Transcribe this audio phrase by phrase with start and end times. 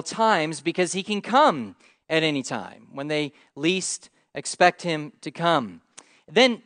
[0.00, 1.76] times because he can come
[2.08, 5.82] at any time when they least expect him to come.
[6.26, 6.62] Then,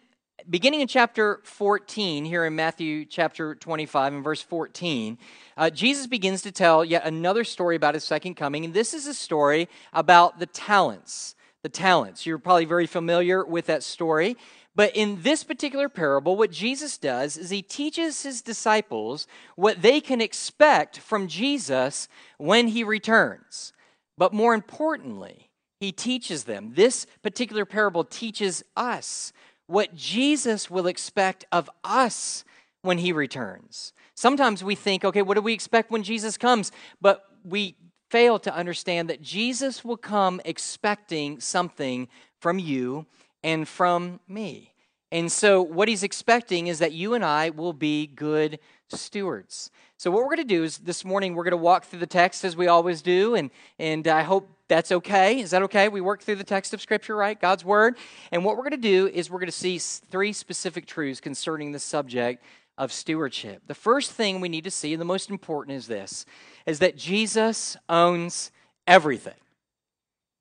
[0.49, 5.19] beginning in chapter 14, here in Matthew chapter 25 and verse 14,
[5.57, 8.65] uh, Jesus begins to tell yet another story about his second coming.
[8.65, 11.35] And this is a story about the talents.
[11.65, 12.27] The talents.
[12.27, 14.37] You're probably very familiar with that story.
[14.77, 19.27] But in this particular parable, what Jesus does is he teaches his disciples
[19.57, 23.73] what they can expect from Jesus when he returns.
[24.19, 25.49] But more importantly,
[25.81, 26.75] he teaches them.
[26.75, 29.33] This particular parable teaches us
[29.67, 32.45] what Jesus will expect of us
[32.83, 33.95] when he returns.
[34.15, 36.71] Sometimes we think, okay, what do we expect when Jesus comes?
[37.01, 37.77] But we
[38.11, 42.09] fail to understand that Jesus will come expecting something
[42.41, 43.07] from you
[43.43, 44.73] and from me.
[45.13, 48.59] And so, what he's expecting is that you and I will be good
[48.89, 49.71] stewards.
[49.99, 52.07] So, what we're going to do is this morning, we're going to walk through the
[52.07, 53.35] text as we always do.
[53.35, 55.41] And, and I hope that's okay.
[55.41, 55.89] Is that okay?
[55.89, 57.41] We work through the text of Scripture, right?
[57.41, 57.97] God's Word.
[58.33, 61.73] And what we're going to do is we're going to see three specific truths concerning
[61.73, 62.43] the subject
[62.77, 63.63] of stewardship.
[63.67, 66.27] The first thing we need to see, and the most important, is this
[66.67, 68.51] is that Jesus owns
[68.87, 69.35] everything.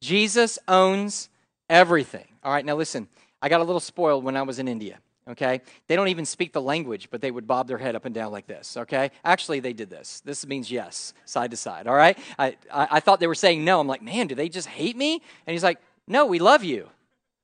[0.02, 1.30] Jesus owns
[1.69, 2.28] everything.
[2.45, 3.07] All right, now listen,
[3.41, 4.99] I got a little spoiled when I was in India.
[5.27, 5.61] Okay?
[5.88, 8.31] They don't even speak the language, but they would bob their head up and down
[8.31, 8.77] like this.
[8.77, 9.09] Okay?
[9.23, 10.21] Actually, they did this.
[10.23, 11.88] This means yes, side to side.
[11.88, 12.17] All right?
[12.38, 13.79] I, I, I thought they were saying no.
[13.79, 15.21] I'm like, man, do they just hate me?
[15.47, 16.88] And he's like, no, we love you.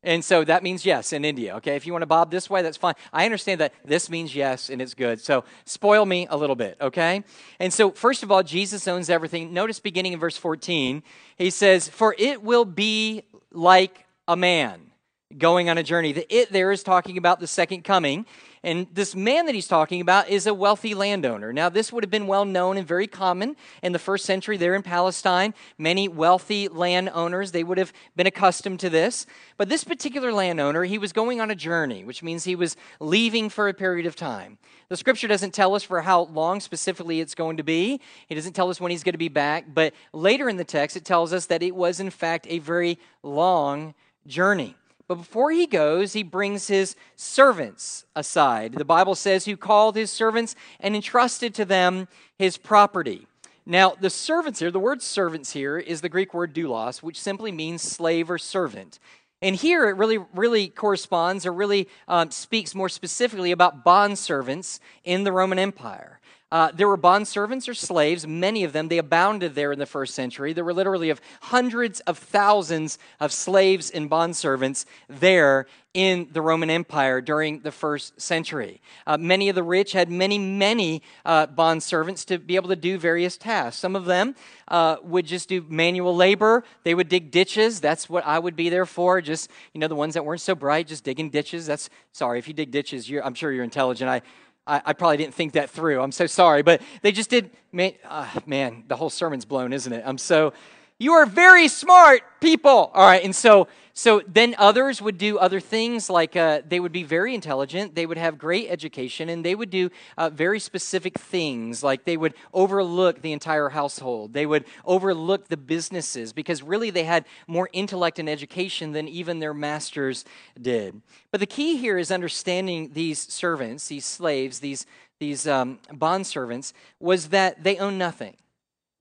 [0.03, 1.55] And so that means yes in India.
[1.57, 1.75] Okay?
[1.75, 2.93] If you want to bob this way, that's fine.
[3.11, 5.19] I understand that this means yes and it's good.
[5.19, 6.77] So spoil me a little bit.
[6.79, 7.23] Okay?
[7.59, 9.53] And so, first of all, Jesus owns everything.
[9.53, 11.01] Notice beginning in verse 14,
[11.37, 14.90] he says, For it will be like a man
[15.37, 16.13] going on a journey.
[16.13, 18.25] The it there is talking about the second coming.
[18.63, 21.51] And this man that he's talking about is a wealthy landowner.
[21.51, 24.75] Now, this would have been well known and very common in the first century there
[24.75, 25.55] in Palestine.
[25.79, 29.25] Many wealthy landowners, they would have been accustomed to this.
[29.57, 33.49] But this particular landowner, he was going on a journey, which means he was leaving
[33.49, 34.59] for a period of time.
[34.89, 37.99] The scripture doesn't tell us for how long specifically it's going to be.
[38.27, 39.65] He doesn't tell us when he's going to be back.
[39.73, 42.99] But later in the text, it tells us that it was, in fact, a very
[43.23, 43.95] long
[44.27, 44.75] journey.
[45.11, 48.75] But before he goes, he brings his servants aside.
[48.75, 52.07] The Bible says, who called his servants and entrusted to them
[52.39, 53.27] his property.
[53.65, 57.51] Now, the servants here, the word servants here is the Greek word doulos, which simply
[57.51, 58.99] means slave or servant.
[59.41, 64.79] And here it really, really corresponds or really um, speaks more specifically about bond servants
[65.03, 66.20] in the Roman Empire.
[66.51, 68.89] Uh, there were bond servants or slaves, many of them.
[68.89, 70.51] They abounded there in the first century.
[70.51, 76.41] There were literally of hundreds of thousands of slaves and bond servants there in the
[76.41, 78.81] Roman Empire during the first century.
[79.05, 82.75] Uh, many of the rich had many, many uh, bond servants to be able to
[82.75, 83.79] do various tasks.
[83.79, 84.35] Some of them
[84.69, 86.63] uh, would just do manual labor.
[86.83, 87.81] They would dig ditches.
[87.81, 89.21] That's what I would be there for.
[89.21, 91.65] Just you know, the ones that weren't so bright, just digging ditches.
[91.65, 93.11] That's sorry if you dig ditches.
[93.23, 94.09] I'm sure you're intelligent.
[94.09, 94.21] I
[94.67, 96.01] I, I, probably didn't think that through.
[96.01, 96.61] I'm so sorry.
[96.61, 100.03] But they just did, man, uh, man, the whole sermon's blown, isn't it?
[100.05, 100.53] I'm so,
[101.01, 102.91] you are very smart people.
[102.93, 103.23] All right.
[103.23, 107.35] And so so then others would do other things like uh, they would be very
[107.35, 112.05] intelligent, they would have great education, and they would do uh, very specific things like
[112.05, 117.25] they would overlook the entire household, they would overlook the businesses because really they had
[117.47, 120.23] more intellect and education than even their masters
[120.61, 121.01] did.
[121.29, 124.85] But the key here is understanding these servants, these slaves, these,
[125.19, 128.35] these um, bond servants, was that they own nothing.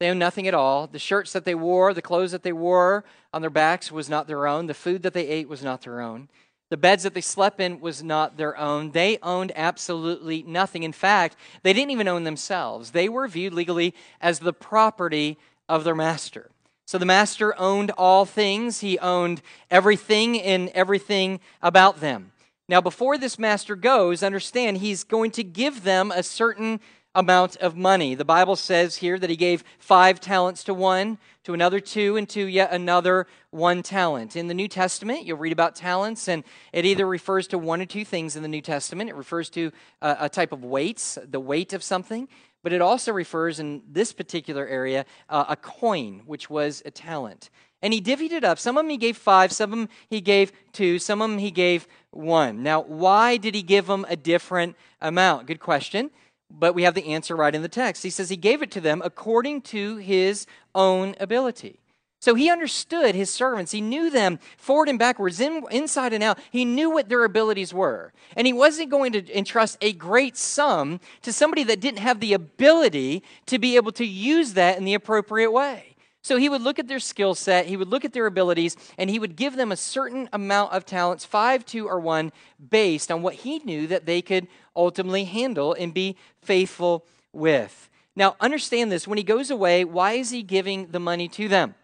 [0.01, 0.87] They owned nothing at all.
[0.87, 4.27] The shirts that they wore, the clothes that they wore on their backs was not
[4.27, 4.67] their own.
[4.67, 6.29] The food that they ate was not their own.
[6.71, 8.93] The beds that they slept in was not their own.
[8.93, 10.85] They owned absolutely nothing.
[10.85, 12.93] In fact, they didn't even own themselves.
[12.93, 15.37] They were viewed legally as the property
[15.69, 16.51] of their master.
[16.87, 22.33] So the master owned all things, he owned everything and everything about them.
[22.69, 26.81] Now, before this master goes, understand he's going to give them a certain
[27.15, 28.15] amount of money.
[28.15, 32.29] The Bible says here that he gave five talents to one, to another two, and
[32.29, 34.37] to yet another one talent.
[34.37, 37.87] In the New Testament, you'll read about talents, and it either refers to one or
[37.87, 39.11] two things in the New Testament.
[39.11, 42.29] It refers to a, a type of weights, the weight of something,
[42.63, 47.51] but it also refers in this particular area uh, a coin, which was a talent.
[47.83, 48.59] And he divvied it up.
[48.59, 51.39] Some of them he gave five, some of them he gave two, some of them
[51.39, 52.63] he gave one.
[52.63, 55.47] Now, why did he give them a different amount?
[55.47, 56.11] Good question
[56.51, 58.03] but we have the answer right in the text.
[58.03, 61.81] He says he gave it to them according to his own ability.
[62.21, 63.73] So he understood his servants.
[63.73, 66.39] He knew them forward and backwards, in, inside and out.
[66.51, 68.13] He knew what their abilities were.
[68.37, 72.35] And he wasn't going to entrust a great sum to somebody that didn't have the
[72.35, 75.90] ability to be able to use that in the appropriate way.
[76.23, 79.09] So he would look at their skill set, he would look at their abilities, and
[79.09, 82.31] he would give them a certain amount of talents, five, two, or one,
[82.69, 84.47] based on what he knew that they could
[84.77, 87.89] ultimately handle and be faithful with.
[88.15, 91.75] Now, understand this when he goes away, why is he giving the money to them?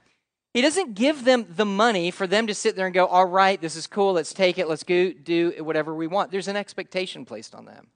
[0.52, 3.60] He doesn't give them the money for them to sit there and go, all right,
[3.60, 6.30] this is cool, let's take it, let's go do whatever we want.
[6.30, 7.88] There's an expectation placed on them.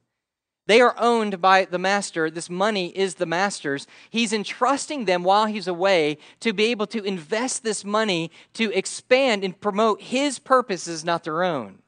[0.71, 2.31] They are owned by the master.
[2.31, 3.89] This money is the master's.
[4.09, 9.43] He's entrusting them while he's away to be able to invest this money to expand
[9.43, 11.81] and promote his purposes, not their own.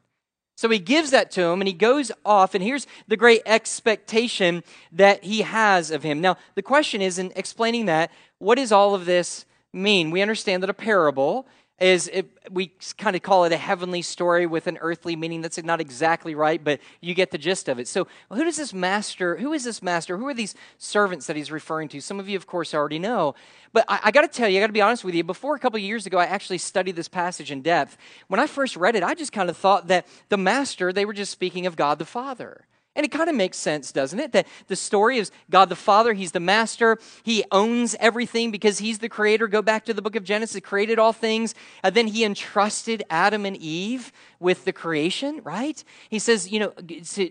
[0.57, 4.65] So he gives that to him and he goes off, and here's the great expectation
[4.91, 6.21] that he has of him.
[6.21, 10.11] Now, the question is in explaining that, what does all of this mean?
[10.11, 11.47] We understand that a parable
[11.83, 15.43] is it, we kind of call it a heavenly story with an earthly meaning.
[15.43, 17.89] That's not exactly right, but you get the gist of it.
[17.89, 19.37] So, who does this master?
[19.37, 20.17] Who is this master?
[20.17, 22.01] Who are these servants that he's referring to?
[22.01, 23.35] Some of you, of course, already know.
[23.73, 25.25] But I, I got to tell you, I got to be honest with you.
[25.25, 27.97] Before a couple years ago, I actually studied this passage in depth.
[28.29, 31.13] When I first read it, I just kind of thought that the master they were
[31.13, 32.67] just speaking of God the Father.
[32.95, 34.33] And it kind of makes sense, doesn't it?
[34.33, 38.99] That the story is God the Father, He's the master, He owns everything because He's
[38.99, 39.49] the creator.
[39.49, 41.55] Go back to the book of Genesis, created all things.
[41.83, 44.13] And then He entrusted Adam and Eve
[44.43, 45.83] with the creation, right?
[46.11, 46.73] He says, you know,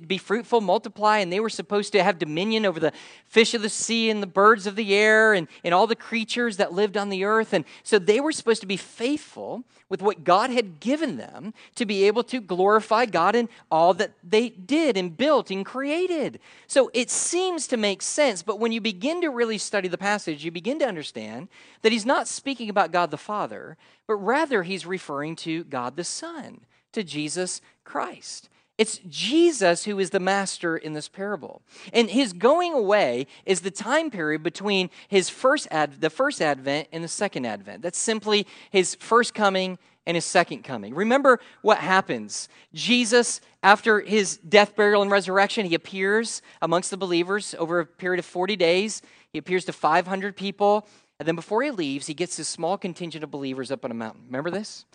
[0.08, 2.94] be fruitful, multiply, and they were supposed to have dominion over the
[3.28, 6.58] fish of the sea and the birds of the air and, and all the creatures
[6.58, 7.54] that lived on the earth.
[7.54, 11.86] And so they were supposed to be faithful with what God had given them to
[11.86, 16.40] be able to glorify God in all that they did and built and created.
[16.66, 20.46] So it seems to make sense, but when you begin to really study the passage,
[20.46, 21.50] you begin to understand
[21.82, 26.06] that he's not speaking about God the Father, but rather he's referring to God the
[26.06, 26.62] Son
[26.94, 28.50] to Jesus Christ.
[28.78, 31.62] It's Jesus who is the master in this parable.
[31.94, 36.88] And his going away is the time period between his first ad, the first advent
[36.92, 37.84] and the second advent.
[37.84, 39.78] That's simply his first coming
[40.08, 40.96] and his second coming.
[40.96, 42.50] Remember what happens.
[42.74, 48.18] Jesus, after his death, burial, and resurrection, he appears amongst the believers over a period
[48.18, 49.04] of 40 days.
[49.32, 50.88] He appears to 500 people.
[51.20, 53.94] And then before he leaves, he gets this small contingent of believers up on a
[53.94, 54.24] mountain.
[54.26, 54.86] Remember this?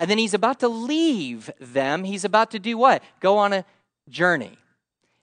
[0.00, 2.04] And then he's about to leave them.
[2.04, 3.02] He's about to do what?
[3.20, 3.66] Go on a
[4.08, 4.58] journey.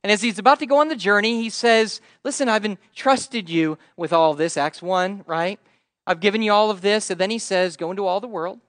[0.03, 3.79] And as he's about to go on the journey, he says, Listen, I've entrusted you
[3.97, 4.55] with all this.
[4.55, 5.59] Acts 1, right?
[6.05, 7.09] I've given you all of this.
[7.09, 8.59] And then he says, Go into all the world,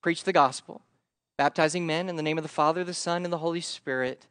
[0.00, 0.80] preach the gospel,
[1.36, 4.28] baptizing men in the name of the Father, the Son, and the Holy Spirit.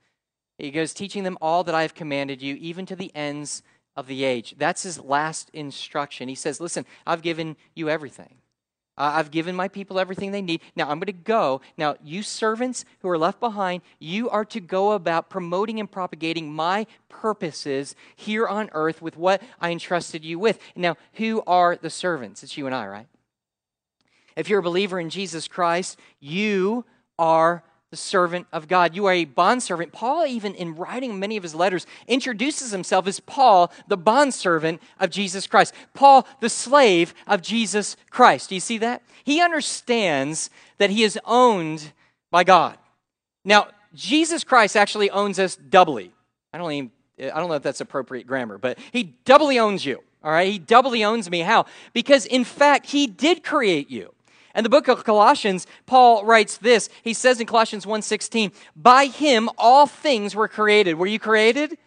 [0.58, 3.62] He goes, teaching them all that I have commanded you, even to the ends
[3.96, 4.56] of the age.
[4.58, 6.30] That's his last instruction.
[6.30, 8.36] He says, Listen, I've given you everything.
[8.98, 10.62] Uh, I've given my people everything they need.
[10.76, 11.62] Now I'm going to go.
[11.78, 16.52] Now, you servants who are left behind, you are to go about promoting and propagating
[16.52, 20.60] my purposes here on earth with what I entrusted you with.
[20.76, 22.44] Now, who are the servants?
[22.44, 23.08] It's you and I, right?
[24.36, 26.86] If you're a believer in Jesus Christ, you
[27.18, 28.96] are the servant of God.
[28.96, 29.94] You are a bondservant.
[29.94, 35.10] Paul, even in writing many of his letters, introduces himself as Paul, the bondservant of
[35.10, 35.74] Jesus Christ.
[35.94, 38.50] Paul, the slave of Jesus Christ.
[38.50, 39.04] Do you see that?
[39.24, 40.50] He understands
[40.80, 41.94] that he is owned
[42.30, 42.78] by God.
[43.46, 46.12] Now, Jesus Christ actually owns us doubly.
[46.52, 50.04] I don't even I don't know if that's appropriate grammar, but he doubly owns you.
[50.24, 50.52] All right?
[50.52, 51.40] He doubly owns me.
[51.40, 51.66] How?
[51.94, 54.14] Because in fact, he did create you.
[54.58, 56.90] In the book of Colossians, Paul writes this.
[57.04, 61.78] He says in Colossians 1:16, "By him all things were created." Were you created?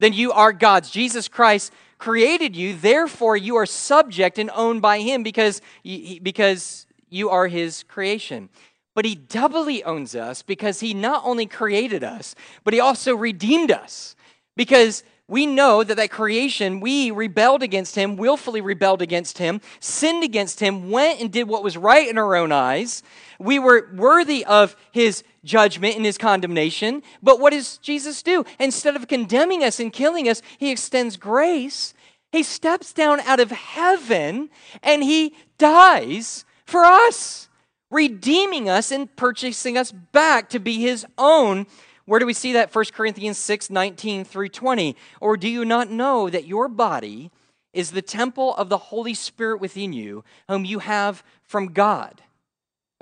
[0.00, 0.90] Then you are God's.
[0.90, 7.30] Jesus Christ created you, therefore you are subject and owned by him because because you
[7.30, 8.50] are his creation.
[8.94, 12.34] But he doubly owns us because he not only created us,
[12.64, 14.16] but he also redeemed us.
[14.56, 20.22] Because we know that that creation, we rebelled against him, willfully rebelled against him, sinned
[20.22, 23.02] against him, went and did what was right in our own eyes.
[23.40, 27.02] We were worthy of his judgment and his condemnation.
[27.22, 28.44] But what does Jesus do?
[28.60, 31.92] Instead of condemning us and killing us, he extends grace.
[32.30, 34.48] He steps down out of heaven
[34.82, 37.48] and he dies for us,
[37.90, 41.66] redeeming us and purchasing us back to be his own
[42.06, 42.74] where do we see that?
[42.74, 44.96] 1 Corinthians 6 19 through 20.
[45.20, 47.30] Or do you not know that your body
[47.72, 52.22] is the temple of the Holy Spirit within you, whom you have from God?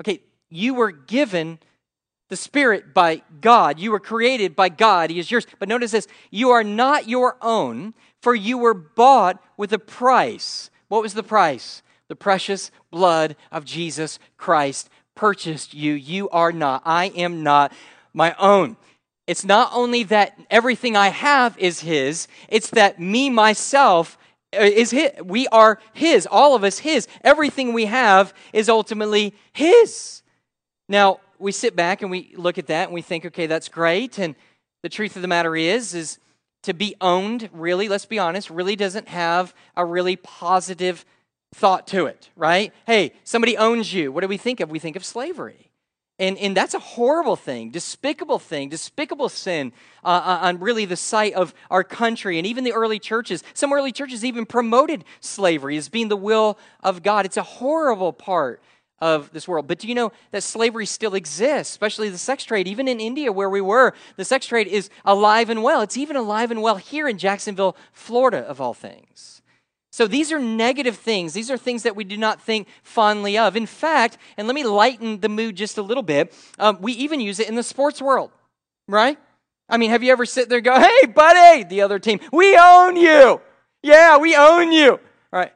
[0.00, 0.20] Okay,
[0.50, 1.58] you were given
[2.30, 3.78] the Spirit by God.
[3.78, 5.10] You were created by God.
[5.10, 5.46] He is yours.
[5.58, 10.70] But notice this you are not your own, for you were bought with a price.
[10.88, 11.82] What was the price?
[12.08, 15.92] The precious blood of Jesus Christ purchased you.
[15.92, 16.82] You are not.
[16.84, 17.72] I am not
[18.12, 18.76] my own.
[19.26, 24.18] It's not only that everything I have is His, it's that me, myself,
[24.54, 25.10] uh, is his.
[25.22, 26.26] We are his.
[26.30, 27.08] All of us his.
[27.22, 30.22] Everything we have is ultimately his.
[30.88, 34.18] Now, we sit back and we look at that and we think, okay, that's great.
[34.18, 34.34] And
[34.82, 36.18] the truth of the matter is, is
[36.62, 41.04] to be owned, really, let's be honest, really doesn't have a really positive
[41.54, 42.72] thought to it, right?
[42.86, 44.12] Hey, somebody owns you.
[44.12, 44.70] What do we think of?
[44.70, 45.70] We think of slavery.
[46.18, 49.72] And, and that's a horrible thing, despicable thing, despicable sin
[50.04, 53.42] uh, uh, on really the site of our country and even the early churches.
[53.52, 57.26] Some early churches even promoted slavery as being the will of God.
[57.26, 58.62] It's a horrible part
[59.00, 59.66] of this world.
[59.66, 62.68] But do you know that slavery still exists, especially the sex trade?
[62.68, 65.82] Even in India, where we were, the sex trade is alive and well.
[65.82, 69.33] It's even alive and well here in Jacksonville, Florida, of all things.
[69.94, 71.34] So these are negative things.
[71.34, 73.54] These are things that we do not think fondly of.
[73.54, 77.20] In fact, and let me lighten the mood just a little bit, um, we even
[77.20, 78.32] use it in the sports world,
[78.88, 79.16] right?
[79.68, 82.58] I mean, have you ever sit there and go, hey, buddy, the other team, we
[82.58, 83.40] own you.
[83.84, 84.98] Yeah, we own you.
[85.30, 85.52] Right.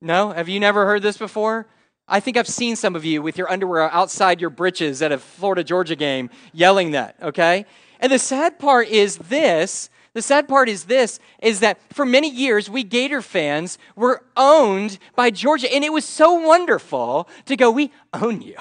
[0.00, 0.32] No?
[0.32, 1.66] Have you never heard this before?
[2.08, 5.18] I think I've seen some of you with your underwear outside your britches at a
[5.18, 7.66] Florida Georgia game yelling that, okay?
[8.00, 12.30] And the sad part is this the sad part is this is that for many
[12.30, 17.70] years we Gator fans were owned by Georgia and it was so wonderful to go
[17.70, 18.56] we own you.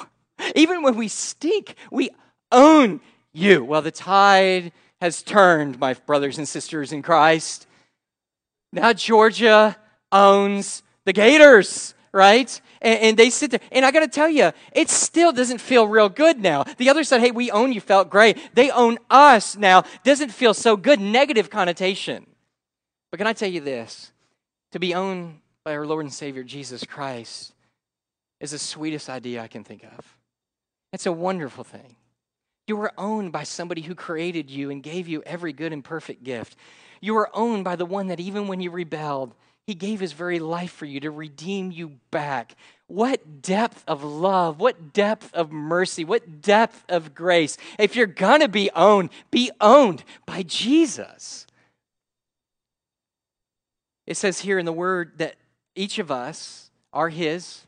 [0.53, 2.09] Even when we stink, we
[2.51, 3.00] own
[3.31, 3.63] you.
[3.63, 7.67] Well, the tide has turned, my brothers and sisters in Christ.
[8.74, 9.77] Now Georgia
[10.12, 12.60] owns the Gators, right?
[12.86, 13.60] and, and they sit there.
[13.72, 16.63] And I got to tell you, it still doesn't feel real good now.
[16.77, 18.38] The other side, hey, we own you, felt great.
[18.53, 19.84] They own us now.
[20.03, 21.01] Doesn't feel so good.
[21.01, 22.27] Negative connotation.
[23.12, 24.12] But can I tell you this?
[24.72, 27.53] To be owned by our Lord and Savior Jesus Christ
[28.39, 30.17] is the sweetest idea I can think of.
[30.93, 31.95] It's a wonderful thing.
[32.67, 36.24] You were owned by somebody who created you and gave you every good and perfect
[36.24, 36.55] gift.
[37.00, 39.34] You were owned by the one that even when you rebelled,
[39.67, 42.55] he gave his very life for you to redeem you back.
[42.88, 47.57] What depth of love, what depth of mercy, what depth of grace.
[47.79, 51.48] If you're going to be owned, be owned by Jesus.
[54.05, 55.36] It says here in the word that
[55.75, 57.65] each of us are his.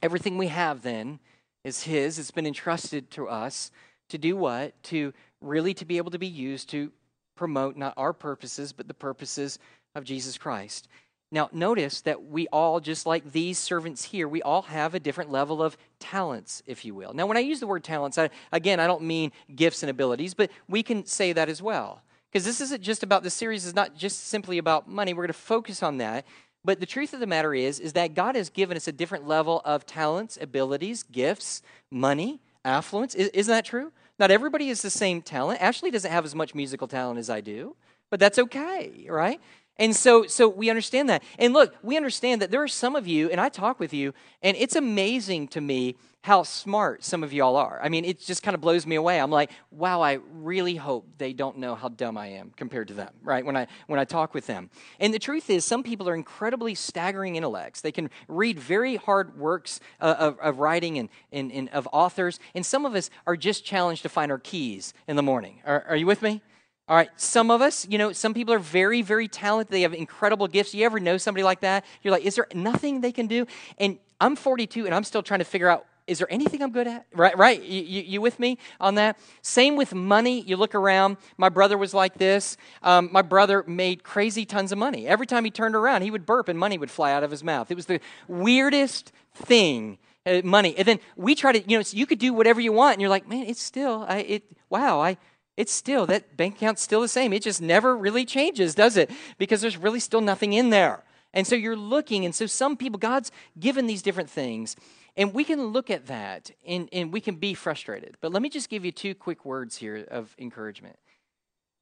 [0.00, 1.18] Everything we have then
[1.64, 2.20] is his.
[2.20, 3.72] It's been entrusted to us
[4.10, 4.80] to do what?
[4.84, 6.92] To really to be able to be used to
[7.34, 9.58] promote not our purposes, but the purposes
[9.96, 10.86] of Jesus Christ.
[11.30, 15.30] Now, notice that we all, just like these servants here, we all have a different
[15.30, 17.12] level of talents, if you will.
[17.12, 20.32] Now, when I use the word talents, I, again, I don't mean gifts and abilities,
[20.32, 22.02] but we can say that as well.
[22.32, 25.12] Because this isn't just about, the series is not just simply about money.
[25.12, 26.26] We're going to focus on that.
[26.64, 29.26] But the truth of the matter is, is that God has given us a different
[29.26, 33.14] level of talents, abilities, gifts, money, affluence.
[33.14, 33.92] Isn't that true?
[34.18, 35.62] Not everybody is the same talent.
[35.62, 37.76] Ashley doesn't have as much musical talent as I do,
[38.10, 39.40] but that's okay, right?
[39.78, 41.22] And so, so we understand that.
[41.38, 44.12] And look, we understand that there are some of you, and I talk with you,
[44.42, 47.80] and it's amazing to me how smart some of y'all are.
[47.82, 49.20] I mean, it just kind of blows me away.
[49.20, 52.94] I'm like, wow, I really hope they don't know how dumb I am compared to
[52.94, 53.44] them, right?
[53.46, 54.68] When I when I talk with them.
[54.98, 57.80] And the truth is, some people are incredibly staggering intellects.
[57.80, 62.40] They can read very hard works uh, of, of writing and, and, and of authors,
[62.54, 65.60] and some of us are just challenged to find our keys in the morning.
[65.64, 66.42] Are, are you with me?
[66.88, 69.70] All right, some of us, you know, some people are very, very talented.
[69.70, 70.74] They have incredible gifts.
[70.74, 71.84] You ever know somebody like that?
[72.02, 73.46] You're like, is there nothing they can do?
[73.76, 76.86] And I'm 42 and I'm still trying to figure out, is there anything I'm good
[76.86, 77.06] at?
[77.12, 77.62] Right, right?
[77.62, 79.18] You, you, you with me on that?
[79.42, 80.40] Same with money.
[80.40, 81.18] You look around.
[81.36, 82.56] My brother was like this.
[82.82, 85.06] Um, my brother made crazy tons of money.
[85.06, 87.44] Every time he turned around, he would burp and money would fly out of his
[87.44, 87.70] mouth.
[87.70, 90.74] It was the weirdest thing uh, money.
[90.78, 93.10] And then we try to, you know, you could do whatever you want, and you're
[93.10, 95.18] like, man, it's still, I, it, wow, I,
[95.58, 97.32] it's still, that bank account's still the same.
[97.32, 99.10] It just never really changes, does it?
[99.38, 101.02] Because there's really still nothing in there.
[101.34, 104.76] And so you're looking, and so some people, God's given these different things,
[105.16, 108.16] and we can look at that and, and we can be frustrated.
[108.20, 110.96] But let me just give you two quick words here of encouragement.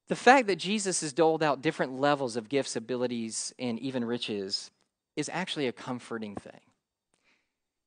[0.07, 4.71] The fact that Jesus has doled out different levels of gifts, abilities, and even riches
[5.15, 6.61] is actually a comforting thing.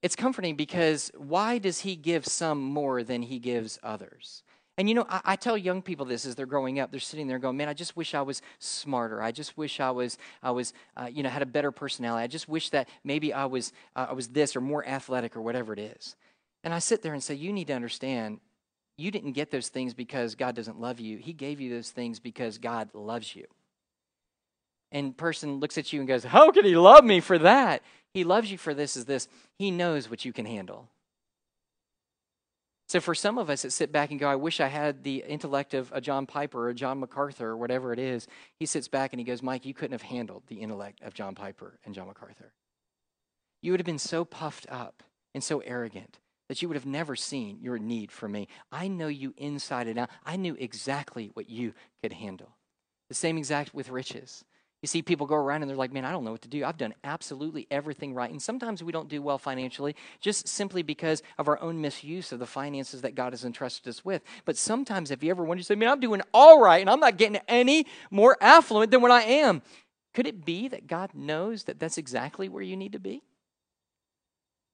[0.03, 4.45] It's comforting because why does he give some more than he gives others?
[4.81, 6.91] And you know, I, I, tell young people this as they're growing up.
[6.91, 9.21] They're sitting there going, "Man, I just wish I was smarter.
[9.21, 12.25] I just wish I was, I was, uh, you know, had a better personality.
[12.25, 15.43] I just wish that maybe I was, uh, I was this or more athletic or
[15.43, 16.17] whatever it is."
[16.65, 18.41] And I sit there and say, "You need to understand.
[18.97, 21.19] You didn't get those things because God doesn't love you.
[21.19, 23.45] He gave you those things because God loves you."
[24.91, 27.83] And person looks at you and goes, "How can He love me for that?"
[28.15, 28.97] He loves you for this.
[28.97, 29.29] Is this?
[29.59, 30.89] He knows what you can handle.
[32.91, 35.23] So for some of us that sit back and go, I wish I had the
[35.25, 38.27] intellect of a John Piper or a John MacArthur or whatever it is,
[38.59, 41.37] he sits back and he goes, Mike, you couldn't have handled the intellect of John
[41.37, 42.53] Piper and John MacArthur.
[43.63, 45.05] You would have been so puffed up
[45.37, 46.19] and so arrogant
[46.49, 48.49] that you would have never seen your need for me.
[48.73, 50.11] I know you inside and out.
[50.27, 52.57] I knew exactly what you could handle.
[53.09, 54.45] The same exact with riches.
[54.83, 56.65] You see people go around and they're like, man, I don't know what to do.
[56.65, 58.31] I've done absolutely everything right.
[58.31, 62.39] And sometimes we don't do well financially just simply because of our own misuse of
[62.39, 64.23] the finances that God has entrusted us with.
[64.47, 67.01] But sometimes, if you ever wonder, you say, man, I'm doing all right and I'm
[67.01, 69.61] not getting any more affluent than what I am.
[70.15, 73.23] Could it be that God knows that that's exactly where you need to be?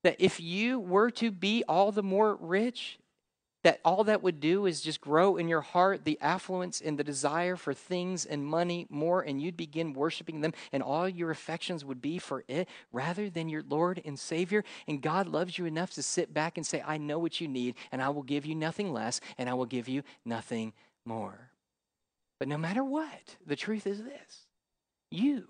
[0.05, 3.01] That if you were to be all the more rich,
[3.67, 7.03] that all that would do is just grow in your heart the affluence and the
[7.03, 11.85] desire for things and money more, and you'd begin worshiping them, and all your affections
[11.85, 14.63] would be for it rather than your Lord and Savior.
[14.87, 17.75] And God loves you enough to sit back and say, I know what you need,
[17.91, 20.73] and I will give you nothing less, and I will give you nothing
[21.05, 21.51] more.
[22.39, 24.47] But no matter what, the truth is this
[25.11, 25.49] you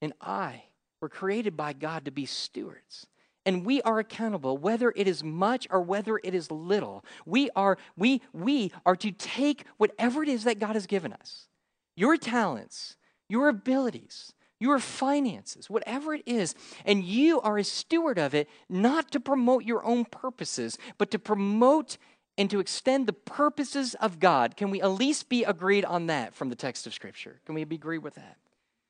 [0.00, 0.62] and I
[1.00, 3.08] were created by God to be stewards
[3.46, 7.04] and we are accountable whether it is much or whether it is little.
[7.24, 11.48] We are we we are to take whatever it is that god has given us.
[11.96, 12.96] Your talents
[13.28, 16.54] your abilities your finances whatever it is
[16.84, 21.18] and you are a steward of it not to promote your own purposes but to
[21.18, 21.98] promote
[22.38, 24.56] and to extend the purposes of god.
[24.56, 27.40] Can we at least be agreed on that from the text of scripture?
[27.44, 28.36] Can we be agreed with that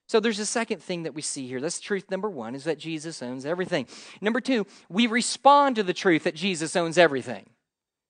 [0.09, 1.61] so there's a second thing that we see here.
[1.61, 3.87] That's truth number one is that Jesus owns everything.
[4.23, 7.51] Number two, we respond to the truth that Jesus owns everything.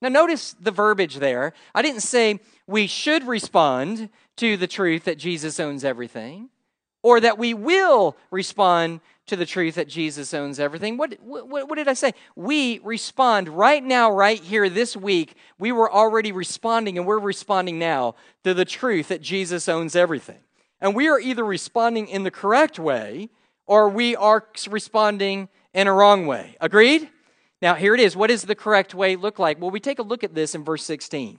[0.00, 1.55] Now, notice the verbiage there.
[1.75, 2.38] I didn't say
[2.69, 6.50] we should respond to the truth that Jesus owns everything
[7.02, 10.99] or that we will respond to the truth that Jesus owns everything.
[10.99, 12.12] What, what, what, did I say?
[12.37, 15.35] We respond right now, right here, this week.
[15.59, 18.14] We were already responding, and we're responding now
[18.45, 20.38] to the truth that Jesus owns everything.
[20.80, 23.30] And we are either responding in the correct way
[23.66, 26.56] or we are responding in a wrong way.
[26.61, 27.11] Agreed?
[27.61, 28.16] Now, here it is.
[28.16, 29.61] What does the correct way look like?
[29.61, 31.38] Well, we take a look at this in verse 16.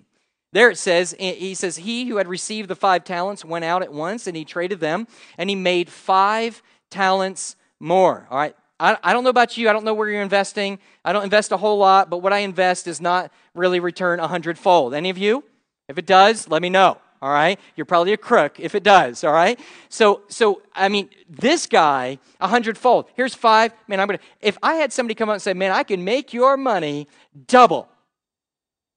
[0.51, 3.93] There it says, he says, He who had received the five talents went out at
[3.93, 8.27] once and he traded them and he made five talents more.
[8.29, 8.55] All right.
[8.79, 9.69] I, I don't know about you.
[9.69, 10.79] I don't know where you're investing.
[11.05, 14.27] I don't invest a whole lot, but what I invest does not really return a
[14.27, 14.93] hundredfold.
[14.93, 15.43] Any of you?
[15.87, 17.59] If it does, let me know all right?
[17.75, 19.59] You're probably a crook if it does all right?
[19.89, 23.05] So so i mean this guy a hundredfold.
[23.15, 23.73] Here's five.
[23.87, 26.33] Man i'm gonna if i had somebody come up and say man i can make
[26.33, 27.07] your money
[27.47, 27.87] double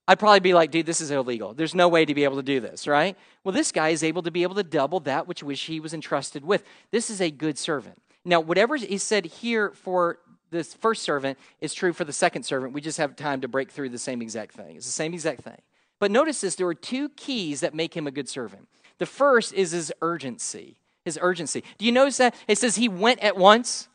[0.08, 1.54] i'd probably be like dude this is illegal.
[1.54, 3.16] There's no way to be able to do this right?
[3.44, 5.94] Well this guy is able to be able to double that which which he was
[5.94, 6.64] entrusted with.
[6.90, 8.00] This is a good servant.
[8.24, 10.18] Now whatever is said here for
[10.50, 12.74] this first servant is true for the second servant.
[12.74, 14.76] We just have time to break through the same exact thing.
[14.76, 15.61] It's the same exact thing
[16.02, 18.66] but notice this there are two keys that make him a good servant.
[18.98, 20.74] The first is his urgency.
[21.04, 21.62] His urgency.
[21.78, 22.34] Do you notice that?
[22.48, 23.86] It says he went at once.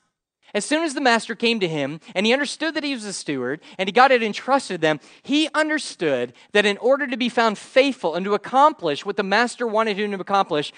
[0.53, 3.11] As soon as the master came to him and he understood that he was a
[3.11, 7.57] steward and he got it entrusted them, he understood that in order to be found
[7.57, 10.71] faithful and to accomplish what the master wanted him to accomplish,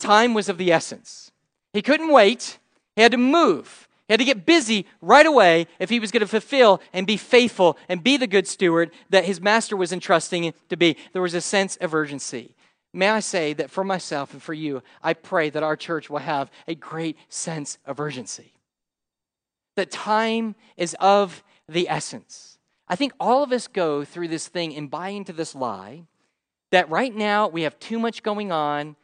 [0.00, 1.30] time was of the essence.
[1.72, 2.58] He couldn't wait,
[2.96, 3.86] he had to move.
[4.06, 7.16] He had to get busy right away if he was going to fulfill and be
[7.16, 10.96] faithful and be the good steward that his master was entrusting him to be.
[11.12, 12.54] There was a sense of urgency.
[12.92, 16.18] May I say that for myself and for you, I pray that our church will
[16.18, 18.52] have a great sense of urgency.
[19.76, 22.58] That time is of the essence.
[22.86, 26.04] I think all of us go through this thing and buy into this lie
[26.70, 28.96] that right now we have too much going on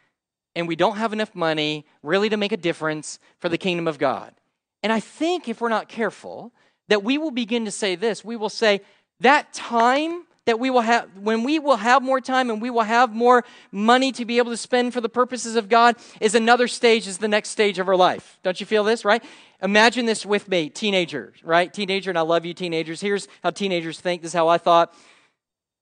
[0.55, 3.99] and we don't have enough money really to make a difference for the kingdom of
[3.99, 4.35] God.
[4.83, 6.53] And I think if we're not careful,
[6.89, 8.25] that we will begin to say this.
[8.25, 8.81] We will say,
[9.21, 12.83] that time that we will have, when we will have more time and we will
[12.83, 16.67] have more money to be able to spend for the purposes of God, is another
[16.67, 18.41] stage, is the next stage of our life.
[18.43, 19.23] Don't you feel this, right?
[19.63, 21.73] Imagine this with me, teenagers, right?
[21.73, 23.01] Teenager, and I love you, teenagers.
[23.01, 24.23] Here's how teenagers think.
[24.23, 24.93] This is how I thought.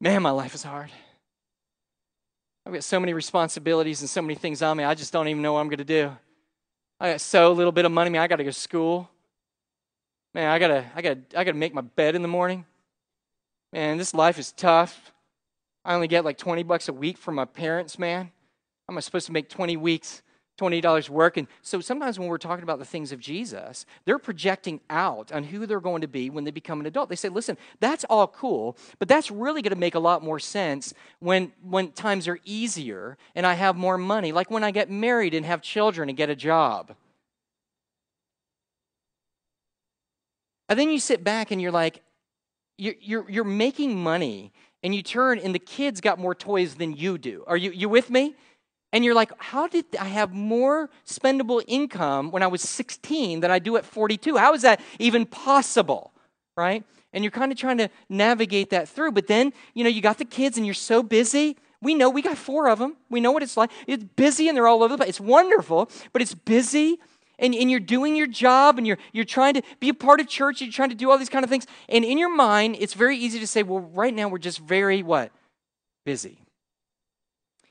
[0.00, 0.90] Man, my life is hard.
[2.66, 5.40] I've got so many responsibilities and so many things on me, I just don't even
[5.40, 6.14] know what I'm going to do.
[7.00, 8.10] I got so little bit of money.
[8.10, 9.08] Man, I got to go to school.
[10.34, 12.66] Man, I gotta, I gotta, I gotta make my bed in the morning.
[13.72, 15.12] Man, this life is tough.
[15.84, 18.30] I only get like 20 bucks a week from my parents, man.
[18.86, 20.22] How am I supposed to make 20 weeks
[20.58, 21.36] $20 work.
[21.36, 25.44] And so sometimes when we're talking about the things of Jesus, they're projecting out on
[25.44, 27.08] who they're going to be when they become an adult.
[27.08, 30.38] They say, listen, that's all cool, but that's really going to make a lot more
[30.38, 34.90] sense when, when times are easier and I have more money, like when I get
[34.90, 36.94] married and have children and get a job.
[40.68, 42.02] And then you sit back and you're like,
[42.76, 46.94] you're, you're, you're making money and you turn and the kids got more toys than
[46.94, 47.44] you do.
[47.46, 48.36] Are you, you with me?
[48.92, 53.50] And you're like, how did I have more spendable income when I was 16 than
[53.50, 54.36] I do at 42?
[54.36, 56.12] How is that even possible?
[56.56, 56.84] Right?
[57.12, 59.12] And you're kind of trying to navigate that through.
[59.12, 61.56] But then, you know, you got the kids and you're so busy.
[61.80, 62.96] We know we got four of them.
[63.10, 63.70] We know what it's like.
[63.86, 65.10] It's busy and they're all over the place.
[65.10, 66.98] It's wonderful, but it's busy
[67.38, 70.28] and, and you're doing your job and you're, you're trying to be a part of
[70.28, 71.66] church, you're trying to do all these kind of things.
[71.88, 75.02] And in your mind, it's very easy to say, well, right now we're just very
[75.02, 75.30] what?
[76.04, 76.40] Busy.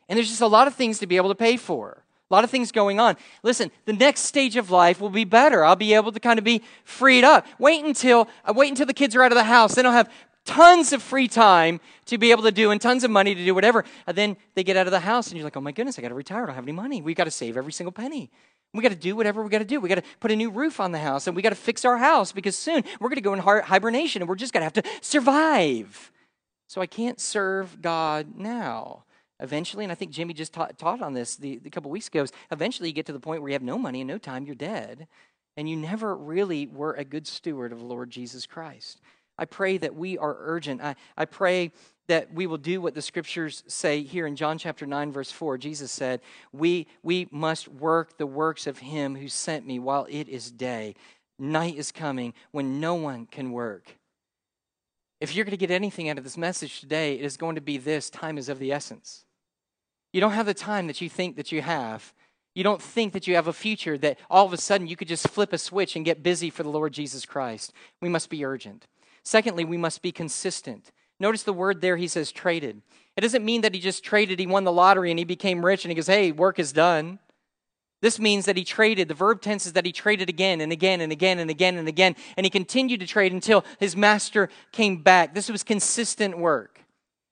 [0.10, 2.04] And there's just a lot of things to be able to pay for.
[2.30, 3.16] A lot of things going on.
[3.42, 5.64] Listen, the next stage of life will be better.
[5.64, 7.46] I'll be able to kind of be freed up.
[7.58, 9.76] Wait until uh, wait until the kids are out of the house.
[9.76, 10.12] Then I'll have
[10.44, 13.56] tons of free time to be able to do and tons of money to do
[13.56, 13.86] whatever.
[14.08, 16.02] And then they get out of the house and you're like, oh my goodness, I
[16.02, 16.44] got to retire.
[16.44, 17.02] I don't have any money.
[17.02, 18.30] We've got to save every single penny.
[18.74, 19.80] We got to do whatever we got to do.
[19.80, 21.86] We got to put a new roof on the house and we got to fix
[21.86, 24.66] our house because soon we're going to go in hibernation and we're just going to
[24.66, 26.12] have to survive.
[26.68, 29.04] So I can't serve God now.
[29.40, 32.24] Eventually, and I think Jimmy just taught, taught on this the, the couple weeks ago,
[32.24, 34.46] is eventually you get to the point where you have no money and no time,
[34.46, 35.08] you're dead,
[35.56, 39.02] and you never really were a good steward of the Lord Jesus Christ.
[39.38, 40.82] I pray that we are urgent.
[40.82, 41.72] I, I pray
[42.08, 45.58] that we will do what the scriptures say here in John chapter 9, verse 4.
[45.58, 46.22] Jesus said,
[46.52, 50.96] we, we must work the works of him who sent me while it is day.
[51.38, 53.98] Night is coming when no one can work.
[55.20, 57.62] If you're going to get anything out of this message today, it is going to
[57.62, 59.26] be this time is of the essence.
[60.14, 62.14] You don't have the time that you think that you have.
[62.56, 65.08] You don't think that you have a future that all of a sudden you could
[65.08, 67.72] just flip a switch and get busy for the Lord Jesus Christ.
[68.02, 68.88] We must be urgent.
[69.24, 70.92] Secondly, we must be consistent.
[71.20, 72.82] Notice the word there, he says traded.
[73.16, 75.84] It doesn't mean that he just traded, he won the lottery and he became rich
[75.84, 77.20] and he goes, hey, work is done.
[78.02, 79.08] This means that he traded.
[79.08, 81.88] The verb tense is that he traded again and again and again and again and
[81.88, 82.16] again.
[82.38, 85.34] And he continued to trade until his master came back.
[85.34, 86.77] This was consistent work.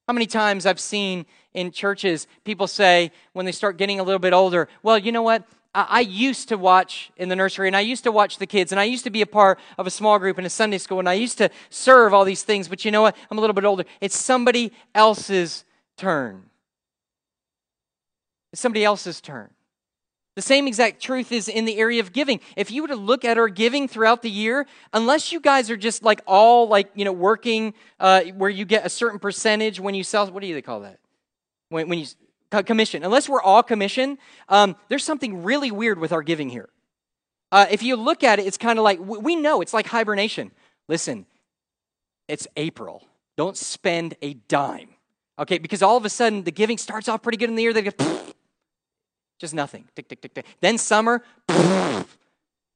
[0.07, 4.19] How many times I've seen in churches people say when they start getting a little
[4.19, 5.47] bit older, well, you know what?
[5.73, 8.79] I, used to watch in the nursery and I used to watch the kids and
[8.79, 11.09] I used to be a part of a small group in a Sunday school and
[11.09, 13.17] I used to serve all these things, but you know what?
[13.29, 13.83] I'm a little bit older.
[13.99, 15.65] It's somebody else's
[15.97, 16.43] turn.
[18.53, 19.49] It's somebody else's turn.
[20.35, 22.41] The same exact truth is in the area of giving.
[22.57, 25.77] If you were to look at our giving throughout the year, unless you guys are
[25.77, 29.95] just like all like, you know, working uh, where you get a certain percentage when
[29.95, 30.99] you sell, what do you call that?
[31.69, 32.05] When, when you
[32.65, 33.03] commission.
[33.03, 34.17] Unless we're all commission,
[34.49, 36.69] um, there's something really weird with our giving here.
[37.51, 40.51] Uh, if you look at it, it's kind of like we know it's like hibernation.
[40.87, 41.25] Listen,
[42.27, 43.07] it's April.
[43.37, 44.89] Don't spend a dime.
[45.37, 47.73] Okay, because all of a sudden the giving starts off pretty good in the year.
[47.73, 47.91] They go,
[49.39, 49.87] just nothing.
[49.95, 50.45] Tick, tick, tick, tick.
[50.61, 51.23] Then summer,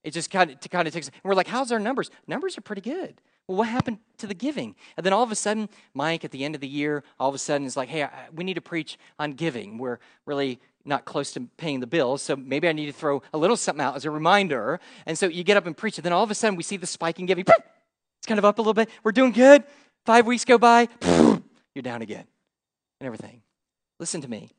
[0.04, 1.08] it just kind of, kind of takes.
[1.08, 2.10] And we're like, how's our numbers?
[2.28, 3.22] Numbers are pretty good.
[3.48, 4.76] Well, what happened to the giving?
[4.96, 7.36] And then all of a sudden, Mike, at the end of the year, all of
[7.36, 9.78] a sudden is like, hey, we need to preach on giving.
[9.80, 13.38] We're really not close to paying the bills, so maybe I need to throw a
[13.38, 14.80] little something out as a reminder.
[15.06, 16.04] And so you get up and preach it.
[16.04, 17.44] Then all of a sudden, we see the spike in giving.
[17.48, 18.90] It's kind of up a little bit.
[19.04, 19.64] We're doing good.
[20.06, 20.88] Five weeks go by,
[21.76, 22.26] you're down again,
[23.00, 23.42] and everything.
[24.00, 24.50] Listen to me.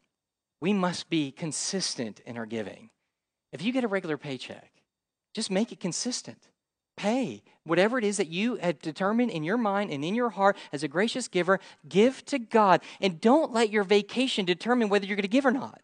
[0.60, 2.90] We must be consistent in our giving.
[3.52, 4.70] If you get a regular paycheck,
[5.34, 6.50] just make it consistent
[7.00, 7.42] pay.
[7.64, 10.82] Whatever it is that you have determined in your mind and in your heart as
[10.82, 12.82] a gracious giver, give to God.
[13.00, 15.80] And don't let your vacation determine whether you're going to give or not.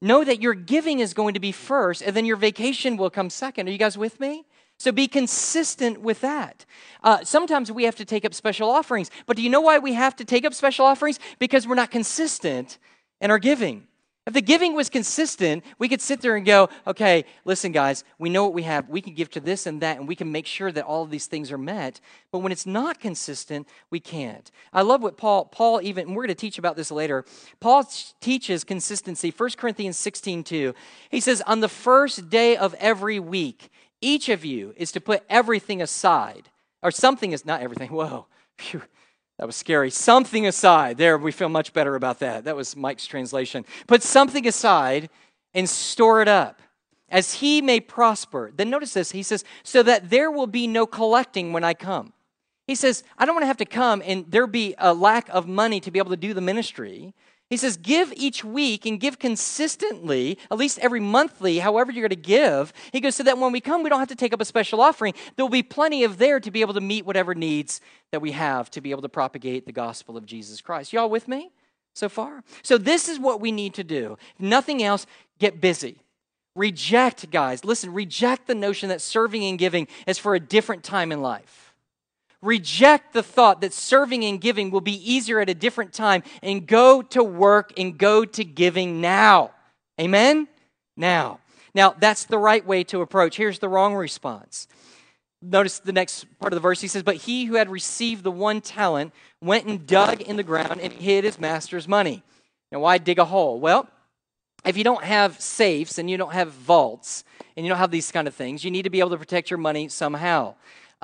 [0.00, 3.28] Know that your giving is going to be first, and then your vacation will come
[3.28, 3.68] second.
[3.68, 4.44] Are you guys with me?
[4.78, 6.64] So be consistent with that.
[7.02, 9.10] Uh, sometimes we have to take up special offerings.
[9.26, 11.18] But do you know why we have to take up special offerings?
[11.38, 12.78] Because we're not consistent
[13.24, 13.86] in our giving.
[14.26, 18.28] If the giving was consistent, we could sit there and go, okay, listen, guys, we
[18.28, 18.88] know what we have.
[18.88, 21.10] We can give to this and that, and we can make sure that all of
[21.10, 22.00] these things are met.
[22.32, 24.50] But when it's not consistent, we can't.
[24.72, 27.24] I love what Paul, Paul even, we're going to teach about this later.
[27.60, 27.84] Paul
[28.20, 29.32] teaches consistency.
[29.34, 30.74] 1 Corinthians 16, 2.
[31.10, 35.22] He says, on the first day of every week, each of you is to put
[35.28, 36.50] everything aside,
[36.82, 37.88] or something is not everything.
[37.92, 38.26] Whoa.
[38.58, 38.82] Phew.
[39.38, 39.90] That was scary.
[39.90, 40.96] Something aside.
[40.96, 42.44] There, we feel much better about that.
[42.44, 43.64] That was Mike's translation.
[43.86, 45.10] Put something aside
[45.52, 46.62] and store it up
[47.08, 48.52] as he may prosper.
[48.54, 49.10] Then notice this.
[49.10, 52.12] He says, so that there will be no collecting when I come.
[52.66, 55.46] He says, I don't want to have to come and there be a lack of
[55.46, 57.12] money to be able to do the ministry.
[57.54, 62.08] He says, give each week and give consistently, at least every monthly, however you're going
[62.08, 62.72] to give.
[62.90, 64.80] He goes, so that when we come, we don't have to take up a special
[64.80, 65.14] offering.
[65.36, 68.32] There will be plenty of there to be able to meet whatever needs that we
[68.32, 70.92] have to be able to propagate the gospel of Jesus Christ.
[70.92, 71.52] Y'all with me
[71.92, 72.42] so far?
[72.64, 74.18] So, this is what we need to do.
[74.34, 75.06] If nothing else,
[75.38, 75.98] get busy.
[76.56, 81.12] Reject, guys, listen, reject the notion that serving and giving is for a different time
[81.12, 81.63] in life.
[82.44, 86.66] Reject the thought that serving and giving will be easier at a different time and
[86.66, 89.50] go to work and go to giving now.
[90.00, 90.48] Amen?
[90.96, 91.40] Now.
[91.74, 93.36] Now, that's the right way to approach.
[93.36, 94.68] Here's the wrong response.
[95.42, 96.80] Notice the next part of the verse.
[96.80, 100.42] He says, But he who had received the one talent went and dug in the
[100.42, 102.22] ground and hid his master's money.
[102.70, 103.60] Now, why dig a hole?
[103.60, 103.88] Well,
[104.64, 107.24] if you don't have safes and you don't have vaults
[107.56, 109.50] and you don't have these kind of things, you need to be able to protect
[109.50, 110.54] your money somehow.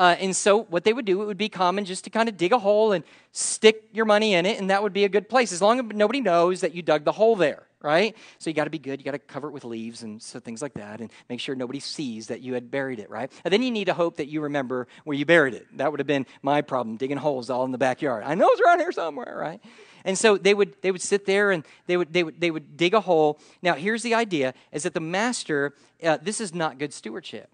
[0.01, 2.39] Uh, and so, what they would do, it would be common just to kind of
[2.39, 5.29] dig a hole and stick your money in it, and that would be a good
[5.29, 8.15] place as long as nobody knows that you dug the hole there right?
[8.39, 9.01] So you got to be good.
[9.01, 11.55] You got to cover it with leaves and so things like that, and make sure
[11.55, 13.33] nobody sees that you had buried it, right?
[13.43, 15.67] And then you need to hope that you remember where you buried it.
[15.79, 18.23] That would have been my problem, digging holes all in the backyard.
[18.27, 19.63] I know it's around here somewhere, right?
[20.05, 22.77] And so they would they would sit there and they would they would they would
[22.77, 23.39] dig a hole.
[23.63, 27.51] Now here's the idea: is that the master uh, this is not good stewardship.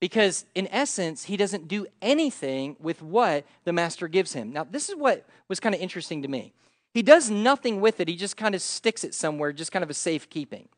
[0.00, 4.52] Because in essence, he doesn't do anything with what the master gives him.
[4.52, 6.52] Now, this is what was kind of interesting to me.
[6.94, 9.90] He does nothing with it, he just kind of sticks it somewhere, just kind of
[9.90, 10.68] a safekeeping.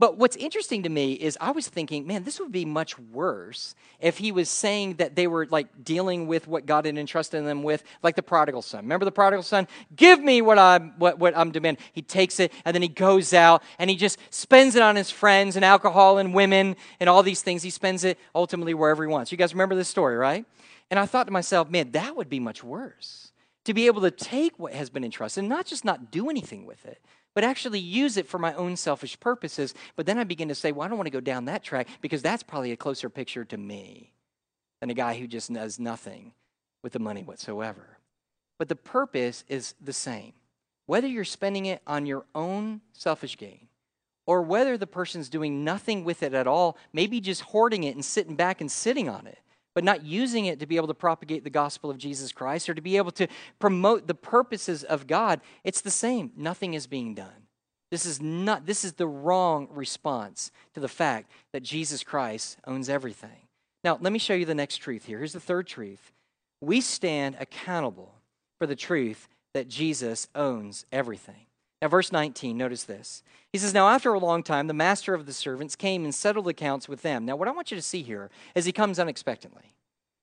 [0.00, 3.76] But what's interesting to me is I was thinking, man, this would be much worse
[4.00, 7.62] if he was saying that they were like dealing with what God had entrusted them
[7.62, 8.84] with, like the prodigal son.
[8.84, 9.68] Remember the prodigal son?
[9.94, 11.82] Give me what I'm what, what I'm demanding.
[11.92, 15.12] He takes it and then he goes out and he just spends it on his
[15.12, 17.62] friends and alcohol and women and all these things.
[17.62, 19.30] He spends it ultimately wherever he wants.
[19.30, 20.44] You guys remember this story, right?
[20.90, 23.30] And I thought to myself, man, that would be much worse
[23.64, 26.66] to be able to take what has been entrusted and not just not do anything
[26.66, 27.00] with it,
[27.34, 29.74] but actually use it for my own selfish purposes.
[29.96, 31.88] But then I begin to say, well, I don't want to go down that track
[32.00, 34.12] because that's probably a closer picture to me
[34.80, 36.32] than a guy who just does nothing
[36.82, 37.98] with the money whatsoever.
[38.58, 40.32] But the purpose is the same.
[40.86, 43.68] Whether you're spending it on your own selfish gain
[44.26, 48.04] or whether the person's doing nothing with it at all, maybe just hoarding it and
[48.04, 49.38] sitting back and sitting on it
[49.74, 52.74] but not using it to be able to propagate the gospel of Jesus Christ or
[52.74, 53.26] to be able to
[53.58, 56.32] promote the purposes of God, it's the same.
[56.36, 57.48] Nothing is being done.
[57.90, 62.88] This is not this is the wrong response to the fact that Jesus Christ owns
[62.88, 63.48] everything.
[63.84, 65.18] Now, let me show you the next truth here.
[65.18, 66.12] Here's the third truth.
[66.60, 68.14] We stand accountable
[68.58, 71.46] for the truth that Jesus owns everything.
[71.82, 73.22] Now, verse 19, notice this.
[73.52, 76.48] He says, Now, after a long time, the master of the servants came and settled
[76.48, 77.24] accounts with them.
[77.24, 79.74] Now, what I want you to see here is he comes unexpectedly.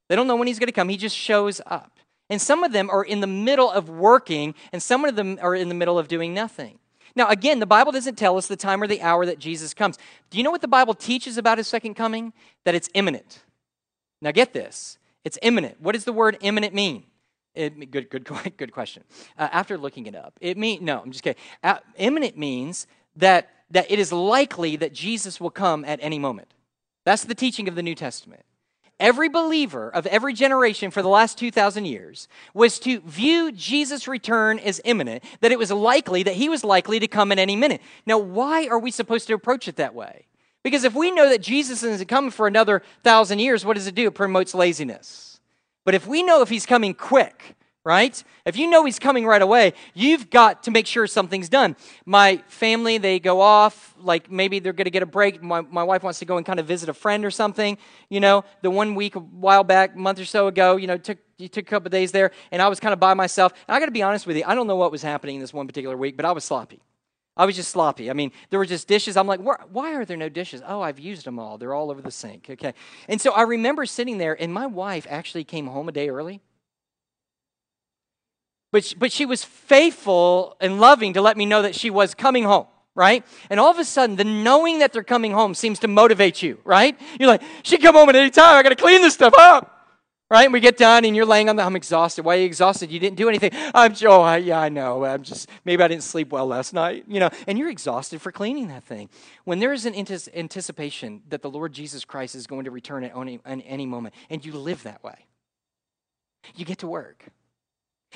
[0.09, 1.91] They don't know when he's going to come, he just shows up.
[2.29, 5.53] And some of them are in the middle of working, and some of them are
[5.53, 6.79] in the middle of doing nothing.
[7.15, 9.97] Now, again, the Bible doesn't tell us the time or the hour that Jesus comes.
[10.29, 12.33] Do you know what the Bible teaches about his second coming?
[12.63, 13.43] That it's imminent.
[14.21, 15.79] Now, get this it's imminent.
[15.81, 17.03] What does the word imminent mean?
[17.53, 18.25] It, good, good,
[18.57, 19.03] good question.
[19.37, 21.01] Uh, after looking it up, it mean no.
[21.01, 21.41] I'm just kidding.
[21.63, 26.53] Uh, imminent means that that it is likely that Jesus will come at any moment.
[27.05, 28.43] That's the teaching of the New Testament.
[28.99, 34.59] Every believer of every generation for the last 2,000 years was to view Jesus' return
[34.59, 37.81] as imminent, that it was likely that he was likely to come at any minute.
[38.05, 40.27] Now, why are we supposed to approach it that way?
[40.61, 43.95] Because if we know that Jesus isn't coming for another thousand years, what does it
[43.95, 44.07] do?
[44.07, 45.30] It promotes laziness.
[45.85, 48.23] But if we know if he's coming quick, right?
[48.45, 51.75] If you know he's coming right away, you've got to make sure something's done.
[52.05, 55.41] My family, they go off, like maybe they're going to get a break.
[55.41, 57.77] My, my wife wants to go and kind of visit a friend or something.
[58.09, 61.17] You know, the one week, a while back, month or so ago, you know, took,
[61.37, 63.51] you took a couple days there, and I was kind of by myself.
[63.67, 65.53] And I got to be honest with you, I don't know what was happening this
[65.53, 66.81] one particular week, but I was sloppy.
[67.37, 68.09] I was just sloppy.
[68.09, 69.15] I mean, there were just dishes.
[69.15, 70.61] I'm like, why are there no dishes?
[70.65, 71.57] Oh, I've used them all.
[71.57, 72.47] They're all over the sink.
[72.49, 72.73] Okay.
[73.07, 76.41] And so I remember sitting there, and my wife actually came home a day early.
[78.71, 82.13] But she, but she was faithful and loving to let me know that she was
[82.13, 83.25] coming home, right?
[83.49, 86.57] And all of a sudden, the knowing that they're coming home seems to motivate you,
[86.63, 86.97] right?
[87.19, 88.55] You're like, she come home at any time.
[88.55, 89.80] I got to clean this stuff up
[90.31, 90.45] right?
[90.45, 91.63] And we get done, and you're laying on the.
[91.63, 92.23] I'm exhausted.
[92.23, 92.89] Why are you exhausted?
[92.89, 93.51] You didn't do anything.
[93.75, 93.93] I'm.
[94.05, 95.03] Oh, I, yeah, I know.
[95.03, 95.49] I'm just.
[95.65, 97.03] Maybe I didn't sleep well last night.
[97.07, 99.09] You know, and you're exhausted for cleaning that thing.
[99.43, 103.15] When there is an anticipation that the Lord Jesus Christ is going to return at
[103.15, 105.25] any, at any moment, and you live that way,
[106.55, 107.25] you get to work.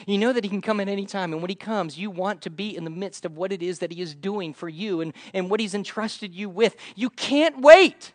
[0.08, 2.42] You know that he can come at any time, and when he comes, you want
[2.42, 5.00] to be in the midst of what it is that he is doing for you
[5.00, 6.76] and, and what he's entrusted you with.
[6.96, 8.12] You can't wait.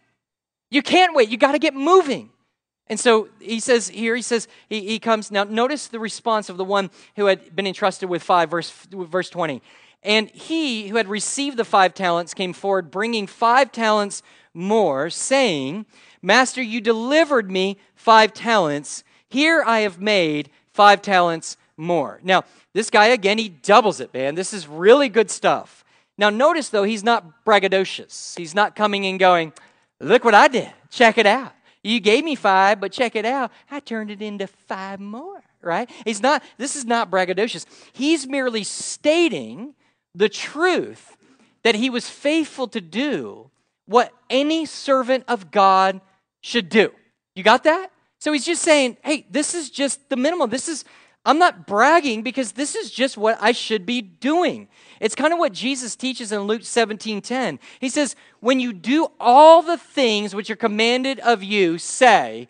[0.70, 1.30] You can't wait.
[1.30, 2.30] You got to get moving.
[2.90, 5.30] And so he says here, he says, he, he comes.
[5.30, 9.30] Now, notice the response of the one who had been entrusted with five, verse, verse
[9.30, 9.62] 20.
[10.02, 15.86] And he who had received the five talents came forward, bringing five talents more, saying,
[16.20, 19.04] Master, you delivered me five talents.
[19.28, 22.18] Here I have made five talents more.
[22.24, 24.34] Now, this guy, again, he doubles it, man.
[24.34, 25.84] This is really good stuff.
[26.18, 28.36] Now, notice, though, he's not braggadocious.
[28.36, 29.52] He's not coming and going,
[30.00, 30.72] Look what I did.
[30.90, 31.52] Check it out.
[31.82, 33.50] You gave me five, but check it out.
[33.70, 35.90] I turned it into five more, right?
[36.04, 37.64] He's not, this is not braggadocious.
[37.92, 39.74] He's merely stating
[40.14, 41.16] the truth
[41.62, 43.50] that he was faithful to do
[43.86, 46.00] what any servant of God
[46.40, 46.92] should do.
[47.34, 47.90] You got that?
[48.18, 50.50] So he's just saying, hey, this is just the minimum.
[50.50, 50.84] This is,
[51.24, 54.68] I'm not bragging because this is just what I should be doing.
[55.00, 57.58] It's kind of what Jesus teaches in Luke 17 10.
[57.78, 62.48] He says, When you do all the things which are commanded of you, say,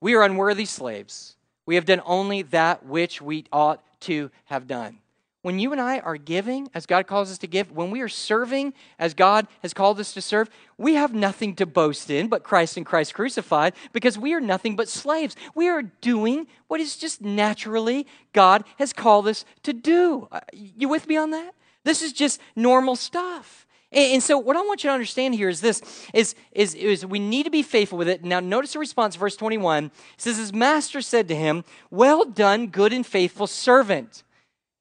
[0.00, 1.36] We are unworthy slaves.
[1.66, 5.01] We have done only that which we ought to have done
[5.42, 8.08] when you and I are giving as God calls us to give, when we are
[8.08, 12.44] serving as God has called us to serve, we have nothing to boast in but
[12.44, 15.34] Christ and Christ crucified because we are nothing but slaves.
[15.54, 20.28] We are doing what is just naturally God has called us to do.
[20.30, 21.54] Uh, you with me on that?
[21.84, 23.66] This is just normal stuff.
[23.90, 25.82] And, so what I want you to understand here is this
[26.14, 28.24] is, is, is we need to be faithful with it.
[28.24, 29.86] Now notice the response, verse 21.
[29.86, 34.22] It says, His master said to him, Well done, good and faithful servant.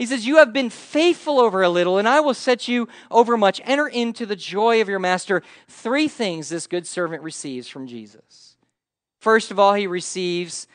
[0.01, 3.37] He says, You have been faithful over a little, and I will set you over
[3.37, 3.61] much.
[3.65, 5.43] Enter into the joy of your master.
[5.67, 8.57] Three things this good servant receives from Jesus.
[9.19, 10.65] First of all, he receives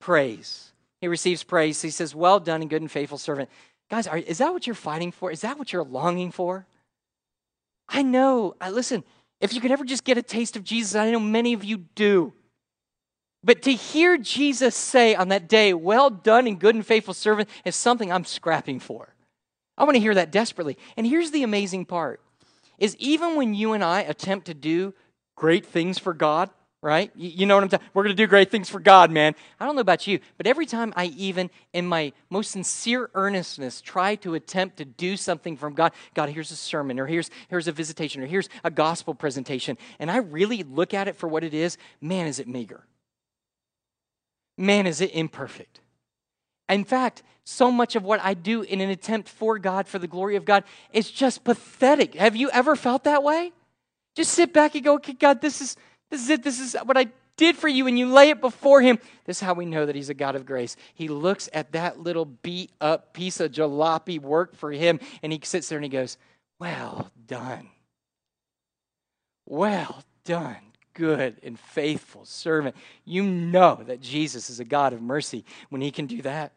[0.00, 0.72] praise.
[1.02, 1.82] He receives praise.
[1.82, 3.50] He says, Well done and good and faithful servant.
[3.90, 5.30] Guys, are, is that what you're fighting for?
[5.30, 6.64] Is that what you're longing for?
[7.86, 8.54] I know.
[8.62, 9.04] I, listen,
[9.42, 11.84] if you could ever just get a taste of Jesus, I know many of you
[11.96, 12.32] do.
[13.42, 17.48] But to hear Jesus say on that day, Well done and good and faithful servant,
[17.64, 19.14] is something I'm scrapping for.
[19.78, 20.76] I want to hear that desperately.
[20.96, 22.20] And here's the amazing part
[22.78, 24.94] is even when you and I attempt to do
[25.36, 26.50] great things for God,
[26.82, 27.10] right?
[27.14, 29.34] You, know what I'm talking We're going to do great things for God, man.
[29.58, 33.82] I don't know about you, but every time I even, in my most sincere earnestness,
[33.82, 37.68] try to attempt to do something from God, God, here's a sermon, or here's, here's
[37.68, 41.44] a visitation, or here's a gospel presentation, and I really look at it for what
[41.44, 42.84] it is, man, is it meager
[44.60, 45.80] man, is it imperfect.
[46.68, 50.06] In fact, so much of what I do in an attempt for God, for the
[50.06, 52.14] glory of God, is just pathetic.
[52.14, 53.52] Have you ever felt that way?
[54.14, 55.76] Just sit back and go, okay, God, this is
[56.10, 56.42] this is it.
[56.42, 58.98] This is what I did for you, and you lay it before him.
[59.24, 60.76] This is how we know that he's a God of grace.
[60.94, 65.40] He looks at that little beat up piece of jalopy work for him, and he
[65.42, 66.18] sits there and he goes,
[66.58, 67.68] Well done.
[69.46, 72.76] Well done good and faithful servant.
[73.04, 76.52] You know that Jesus is a God of mercy when he can do that.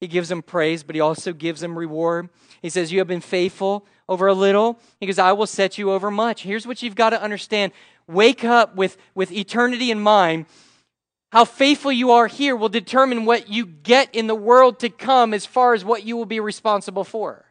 [0.00, 2.28] He gives them praise, but he also gives them reward.
[2.62, 4.78] He says, You have been faithful over a little.
[5.00, 6.42] He goes, I will set you over much.
[6.42, 7.72] Here's what you've got to understand
[8.06, 10.46] wake up with, with eternity in mind.
[11.30, 15.34] How faithful you are here will determine what you get in the world to come
[15.34, 17.47] as far as what you will be responsible for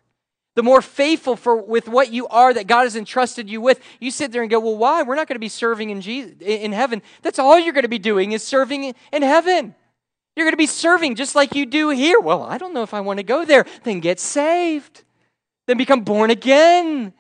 [0.58, 3.80] the more faithful for with what you are that God has entrusted you with.
[4.00, 5.04] You sit there and go, "Well, why?
[5.04, 7.04] We're not going to be serving in Jesus in heaven.
[7.22, 9.76] That's all you're going to be doing is serving in heaven.
[10.36, 12.20] You're going to be serving just like you do here.
[12.20, 13.68] Well, I don't know if I want to go there.
[13.84, 15.04] Then get saved.
[15.68, 17.14] Then become born again.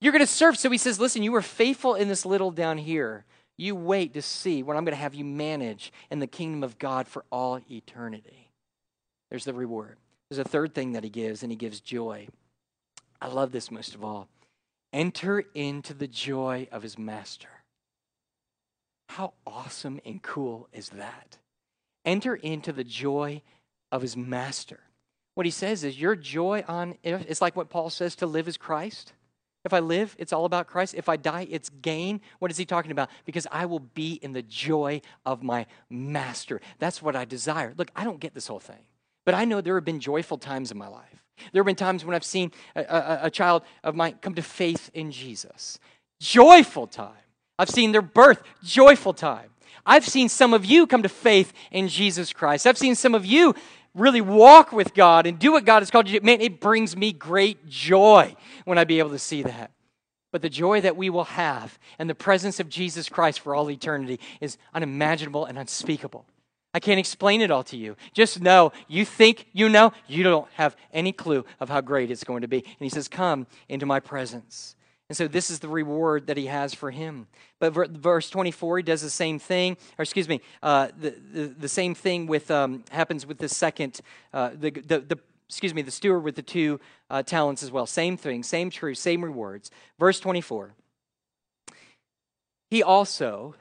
[0.00, 0.56] You're going to serve.
[0.56, 3.24] So he says, "Listen, you were faithful in this little down here.
[3.56, 6.78] You wait to see what I'm going to have you manage in the kingdom of
[6.78, 8.52] God for all eternity."
[9.30, 9.96] There's the reward.
[10.30, 12.28] There's a third thing that he gives, and he gives joy.
[13.20, 14.28] I love this most of all.
[14.92, 17.48] Enter into the joy of his master.
[19.10, 21.38] How awesome and cool is that?
[22.04, 23.42] Enter into the joy
[23.90, 24.80] of his master.
[25.34, 28.56] What he says is, your joy on it's like what Paul says to live is
[28.56, 29.12] Christ.
[29.64, 30.94] If I live, it's all about Christ.
[30.94, 32.20] If I die, it's gain.
[32.38, 33.10] What is he talking about?
[33.24, 36.60] Because I will be in the joy of my master.
[36.78, 37.74] That's what I desire.
[37.76, 38.84] Look, I don't get this whole thing,
[39.26, 41.24] but I know there have been joyful times in my life.
[41.52, 44.42] There have been times when I've seen a, a, a child of mine come to
[44.42, 45.78] faith in Jesus.
[46.20, 47.12] Joyful time.
[47.58, 49.50] I've seen their birth, joyful time.
[49.84, 52.66] I've seen some of you come to faith in Jesus Christ.
[52.66, 53.54] I've seen some of you
[53.94, 56.26] really walk with God and do what God has called you to do.
[56.26, 59.72] Man, it brings me great joy when I be able to see that.
[60.30, 63.70] But the joy that we will have and the presence of Jesus Christ for all
[63.70, 66.26] eternity is unimaginable and unspeakable.
[66.78, 67.96] I can't explain it all to you.
[68.12, 72.22] Just know, you think you know, you don't have any clue of how great it's
[72.22, 72.58] going to be.
[72.58, 74.76] And he says, Come into my presence.
[75.08, 77.26] And so this is the reward that he has for him.
[77.58, 81.68] But verse 24, he does the same thing, or excuse me, uh, the, the, the,
[81.68, 84.00] same thing with um, happens with the second,
[84.32, 85.18] uh, the, the, the,
[85.48, 86.78] excuse me, the steward with the two
[87.10, 87.86] uh, talents as well.
[87.86, 89.72] Same thing, same truth, same rewards.
[89.98, 90.74] Verse 24.
[92.70, 93.56] He also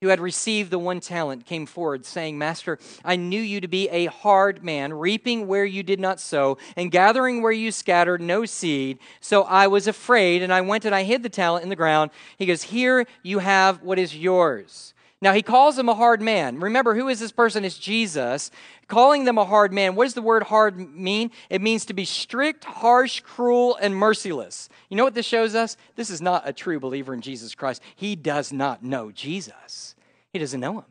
[0.00, 3.86] who had received the one talent came forward, saying, Master, I knew you to be
[3.90, 8.46] a hard man, reaping where you did not sow, and gathering where you scattered no
[8.46, 8.98] seed.
[9.20, 12.12] So I was afraid, and I went and I hid the talent in the ground.
[12.38, 14.94] He goes, Here you have what is yours.
[15.22, 16.58] Now he calls him a hard man.
[16.60, 17.64] Remember, who is this person?
[17.64, 18.50] It's Jesus.
[18.88, 19.94] Calling them a hard man.
[19.94, 21.30] What does the word hard mean?
[21.50, 24.70] It means to be strict, harsh, cruel, and merciless.
[24.88, 25.76] You know what this shows us?
[25.94, 27.82] This is not a true believer in Jesus Christ.
[27.96, 29.94] He does not know Jesus.
[30.32, 30.86] He doesn't know him.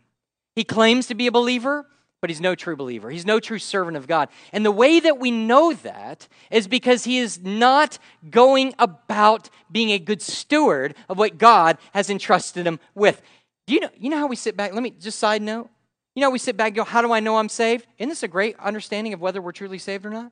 [0.55, 1.87] He claims to be a believer,
[2.21, 3.09] but he's no true believer.
[3.09, 4.29] He's no true servant of God.
[4.51, 7.97] And the way that we know that is because he is not
[8.29, 13.21] going about being a good steward of what God has entrusted him with.
[13.69, 14.73] Do you know, you know how we sit back?
[14.73, 15.69] Let me just side note.
[16.15, 17.85] You know, we sit back and go, How do I know I'm saved?
[17.99, 20.31] Isn't this a great understanding of whether we're truly saved or not?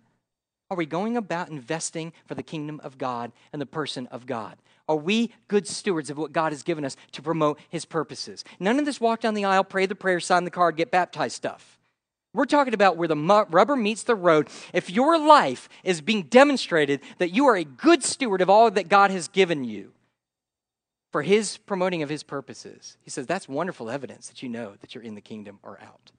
[0.71, 4.55] Are we going about investing for the kingdom of God and the person of God?
[4.89, 8.43] Are we good stewards of what God has given us to promote his purposes?
[8.59, 11.35] None of this walk down the aisle, pray the prayer, sign the card, get baptized
[11.35, 11.77] stuff.
[12.33, 14.49] We're talking about where the rubber meets the road.
[14.73, 18.89] If your life is being demonstrated that you are a good steward of all that
[18.89, 19.93] God has given you,
[21.18, 22.95] for his promoting of his purposes.
[23.01, 26.11] He says that's wonderful evidence that you know that you're in the kingdom or out.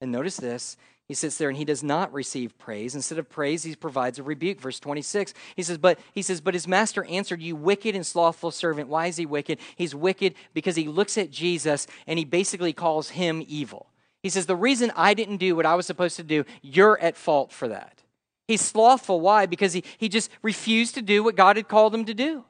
[0.00, 0.78] And notice this.
[1.06, 2.94] He sits there and he does not receive praise.
[2.94, 4.58] Instead of praise, he provides a rebuke.
[4.58, 5.34] Verse 26.
[5.56, 8.88] He says, But he says, But his master answered, You wicked and slothful servant.
[8.88, 9.58] Why is he wicked?
[9.76, 13.90] He's wicked because he looks at Jesus and he basically calls him evil.
[14.22, 17.18] He says, The reason I didn't do what I was supposed to do, you're at
[17.18, 18.02] fault for that.
[18.48, 19.20] He's slothful.
[19.20, 19.44] Why?
[19.44, 22.46] Because he, he just refused to do what God had called him to do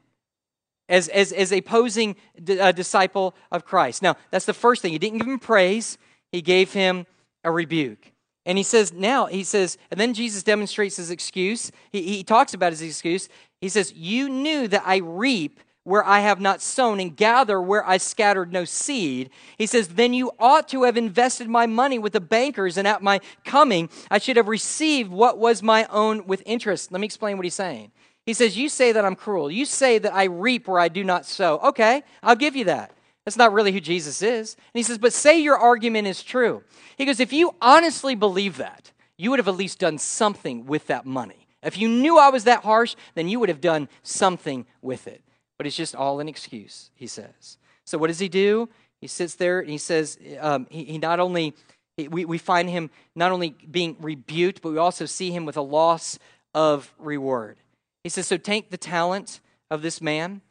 [0.91, 4.03] as, as, as a posing d- a disciple of Christ.
[4.03, 4.91] Now, that's the first thing.
[4.91, 5.97] He didn't give him praise,
[6.31, 7.07] he gave him
[7.43, 8.11] a rebuke.
[8.45, 11.71] And he says, now, he says, and then Jesus demonstrates his excuse.
[11.91, 13.29] He, he talks about his excuse.
[13.59, 17.87] He says, You knew that I reap where I have not sown and gather where
[17.87, 19.29] I scattered no seed.
[19.57, 23.03] He says, Then you ought to have invested my money with the bankers, and at
[23.03, 26.91] my coming I should have received what was my own with interest.
[26.91, 27.91] Let me explain what he's saying.
[28.25, 29.51] He says, You say that I'm cruel.
[29.51, 31.59] You say that I reap where I do not sow.
[31.59, 32.91] Okay, I'll give you that.
[33.25, 34.55] That's not really who Jesus is.
[34.55, 36.63] And he says, But say your argument is true.
[36.97, 40.87] He goes, If you honestly believe that, you would have at least done something with
[40.87, 41.47] that money.
[41.63, 45.21] If you knew I was that harsh, then you would have done something with it.
[45.57, 47.57] But it's just all an excuse, he says.
[47.85, 48.69] So what does he do?
[48.99, 51.55] He sits there and he says, um, he, he not only,
[51.97, 55.61] we, we find him not only being rebuked, but we also see him with a
[55.61, 56.17] loss
[56.55, 57.57] of reward.
[58.03, 59.39] He says, So take the talent
[59.69, 60.41] of this man.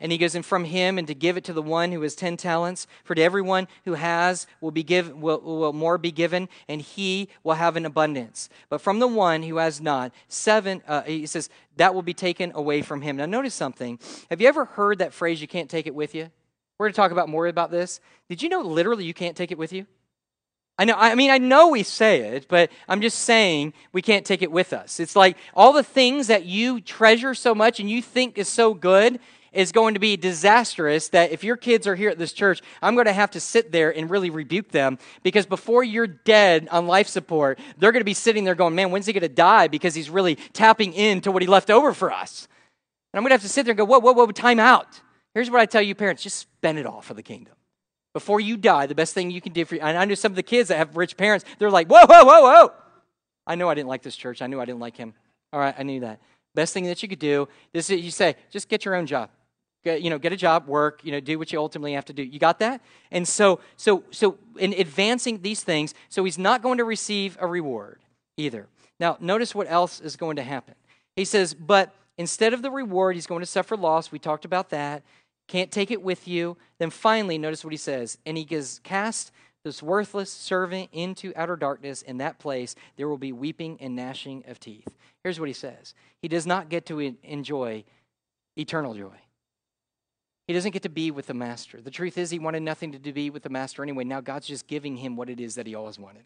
[0.00, 2.16] And he goes, and from him, and to give it to the one who has
[2.16, 2.88] ten talents.
[3.04, 7.28] For to everyone who has will be give, will, will more be given, and he
[7.44, 8.48] will have an abundance.
[8.68, 10.82] But from the one who has not, seven.
[10.88, 13.16] Uh, he says that will be taken away from him.
[13.16, 14.00] Now, notice something.
[14.30, 15.40] Have you ever heard that phrase?
[15.40, 16.28] You can't take it with you.
[16.78, 18.00] We're going to talk about more about this.
[18.28, 19.86] Did you know literally you can't take it with you?
[20.76, 24.26] I know, I mean, I know we say it, but I'm just saying we can't
[24.26, 24.98] take it with us.
[24.98, 28.74] It's like all the things that you treasure so much and you think is so
[28.74, 29.20] good
[29.52, 32.94] is going to be disastrous that if your kids are here at this church, I'm
[32.94, 36.88] going to have to sit there and really rebuke them because before you're dead on
[36.88, 39.68] life support, they're going to be sitting there going, man, when's he going to die?
[39.68, 42.48] Because he's really tapping into what he left over for us.
[43.12, 45.00] And I'm going to have to sit there and go, whoa, whoa, whoa, time out.
[45.34, 47.54] Here's what I tell you parents just spend it all for the kingdom
[48.14, 49.82] before you die, the best thing you can do for you.
[49.82, 52.24] And I know some of the kids that have rich parents, they're like, whoa, whoa,
[52.24, 52.72] whoa, whoa.
[53.46, 54.40] I know I didn't like this church.
[54.40, 55.12] I knew I didn't like him.
[55.52, 56.20] All right, I knew that.
[56.54, 59.28] Best thing that you could do is you say, just get your own job.
[59.82, 62.14] Get, you know, get a job, work, you know, do what you ultimately have to
[62.14, 62.22] do.
[62.22, 62.80] You got that?
[63.10, 67.46] And so, so, so in advancing these things, so he's not going to receive a
[67.46, 68.00] reward
[68.38, 68.66] either.
[68.98, 70.74] Now, notice what else is going to happen.
[71.16, 74.10] He says, but instead of the reward, he's going to suffer loss.
[74.10, 75.02] We talked about that
[75.46, 76.56] can't take it with you.
[76.78, 78.18] Then finally, notice what he says.
[78.24, 79.32] And he gives cast
[79.64, 82.02] this worthless servant into outer darkness.
[82.02, 84.88] In that place, there will be weeping and gnashing of teeth.
[85.22, 87.84] Here's what he says He does not get to enjoy
[88.56, 89.16] eternal joy.
[90.46, 91.80] He doesn't get to be with the master.
[91.80, 94.04] The truth is, he wanted nothing to be with the master anyway.
[94.04, 96.24] Now God's just giving him what it is that he always wanted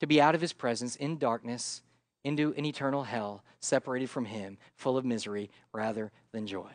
[0.00, 1.80] to be out of his presence in darkness
[2.24, 6.70] into an eternal hell, separated from him, full of misery rather than joy.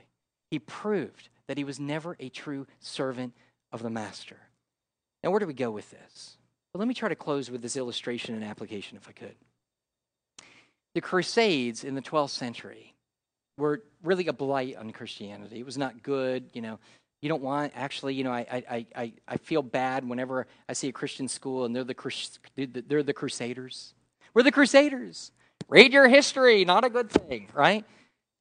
[0.51, 3.33] He proved that he was never a true servant
[3.71, 4.37] of the master.
[5.23, 6.37] Now, where do we go with this?
[6.73, 9.35] Well, let me try to close with this illustration and application, if I could.
[10.95, 12.93] The Crusades in the 12th century
[13.57, 15.59] were really a blight on Christianity.
[15.59, 16.79] It was not good, you know.
[17.21, 20.87] You don't want, actually, you know, I, I, I, I feel bad whenever I see
[20.87, 23.93] a Christian school and they're the, they're the Crusaders.
[24.33, 25.31] We're the Crusaders.
[25.67, 27.83] Read your history, not a good thing, right?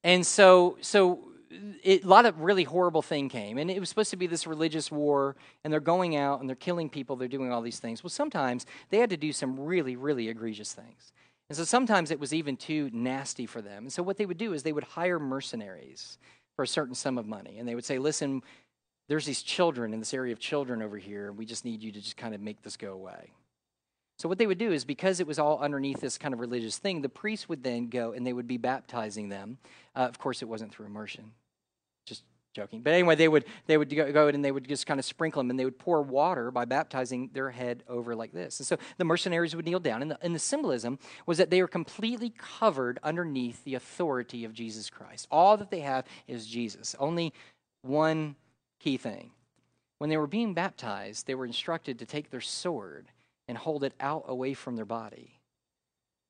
[0.04, 4.10] And so, so it, a lot of really horrible thing came and it was supposed
[4.10, 7.50] to be this religious war and they're going out and they're killing people they're doing
[7.50, 11.12] all these things well sometimes they had to do some really really egregious things
[11.48, 14.38] and so sometimes it was even too nasty for them and so what they would
[14.38, 16.18] do is they would hire mercenaries
[16.56, 18.42] for a certain sum of money and they would say listen
[19.08, 21.92] there's these children in this area of children over here and we just need you
[21.92, 23.30] to just kind of make this go away
[24.18, 26.76] so what they would do is because it was all underneath this kind of religious
[26.76, 29.58] thing, the priests would then go and they would be baptizing them.
[29.94, 31.30] Uh, of course, it wasn't through immersion.
[32.08, 32.22] Just
[32.54, 32.82] joking.
[32.82, 35.50] But anyway, they would they would go and they would just kind of sprinkle them
[35.50, 38.58] and they would pour water by baptizing their head over like this.
[38.58, 40.02] And so the mercenaries would kneel down.
[40.02, 44.52] And the, and the symbolism was that they were completely covered underneath the authority of
[44.52, 45.28] Jesus Christ.
[45.30, 46.96] All that they have is Jesus.
[46.98, 47.32] Only
[47.82, 48.36] one
[48.80, 49.30] key thing.
[49.98, 53.08] When they were being baptized, they were instructed to take their sword
[53.46, 55.40] and hold it out away from their body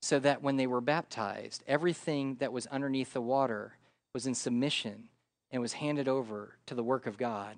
[0.00, 3.74] so that when they were baptized, everything that was underneath the water
[4.14, 5.08] was in submission
[5.50, 7.56] and was handed over to the work of God.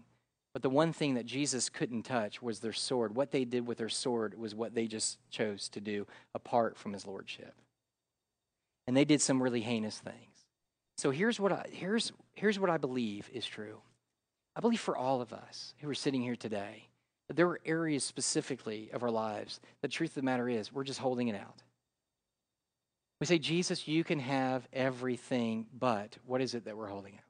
[0.53, 3.15] But the one thing that Jesus couldn't touch was their sword.
[3.15, 6.93] What they did with their sword was what they just chose to do apart from
[6.93, 7.55] his lordship.
[8.87, 10.17] And they did some really heinous things.
[10.99, 13.79] So here's what I, here's, here's what I believe is true.
[14.57, 16.89] I believe for all of us who are sitting here today,
[17.29, 19.61] but there are areas specifically of our lives.
[19.83, 21.63] The truth of the matter is, we're just holding it out.
[23.21, 27.30] We say, Jesus, you can have everything, but what is it that we're holding out?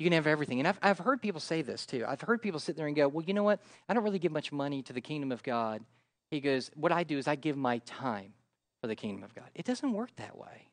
[0.00, 0.60] You can have everything.
[0.60, 2.06] And I've, I've heard people say this too.
[2.08, 3.60] I've heard people sit there and go, well, you know what?
[3.86, 5.82] I don't really give much money to the kingdom of God.
[6.30, 8.32] He goes, what I do is I give my time
[8.80, 9.50] for the kingdom of God.
[9.54, 10.68] It doesn't work that way.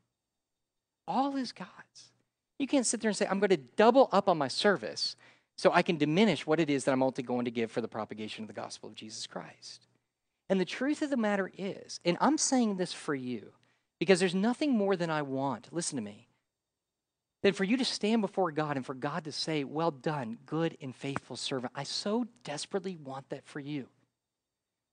[1.09, 2.13] All is God's.
[2.57, 5.17] You can't sit there and say, I'm going to double up on my service
[5.57, 7.89] so I can diminish what it is that I'm ultimately going to give for the
[7.89, 9.88] propagation of the gospel of Jesus Christ.
[10.47, 13.51] And the truth of the matter is, and I'm saying this for you,
[13.99, 16.26] because there's nothing more than I want, listen to me,
[17.43, 20.77] than for you to stand before God and for God to say, Well done, good
[20.81, 21.73] and faithful servant.
[21.75, 23.88] I so desperately want that for you.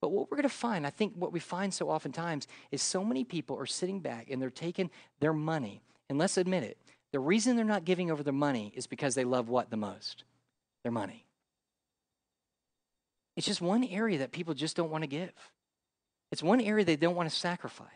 [0.00, 3.02] But what we're going to find, I think what we find so oftentimes, is so
[3.02, 4.90] many people are sitting back and they're taking
[5.20, 5.80] their money.
[6.10, 6.76] And let's admit it,
[7.12, 10.24] the reason they're not giving over their money is because they love what the most?
[10.84, 11.24] their money.
[13.36, 15.32] It's just one area that people just don't want to give.
[16.30, 17.88] It's one area they don't want to sacrifice.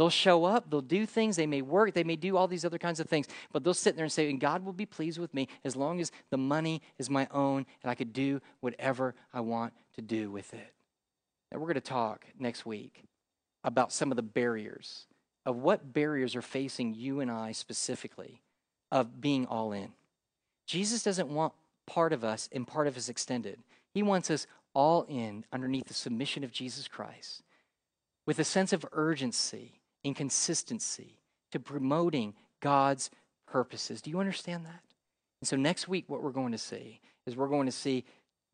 [0.00, 2.78] They'll show up, they'll do things, they may work, they may do all these other
[2.78, 5.34] kinds of things, but they'll sit there and say, and God will be pleased with
[5.34, 9.40] me as long as the money is my own and I could do whatever I
[9.40, 10.72] want to do with it.
[11.52, 13.04] Now, we're going to talk next week
[13.62, 15.04] about some of the barriers
[15.44, 18.40] of what barriers are facing you and I specifically
[18.90, 19.92] of being all in.
[20.66, 21.52] Jesus doesn't want
[21.86, 23.58] part of us and part of us extended.
[23.92, 27.42] He wants us all in underneath the submission of Jesus Christ
[28.24, 31.18] with a sense of urgency and consistency
[31.52, 33.10] to promoting God's
[33.46, 34.00] purposes.
[34.00, 34.82] Do you understand that?
[35.40, 38.04] And so next week, what we're going to see is we're going to see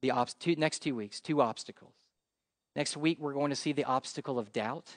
[0.03, 1.95] the ob- two, next two weeks, two obstacles.
[2.75, 4.97] Next week, we're going to see the obstacle of doubt.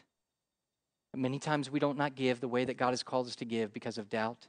[1.16, 3.74] Many times we don't not give the way that God has called us to give
[3.74, 4.48] because of doubt.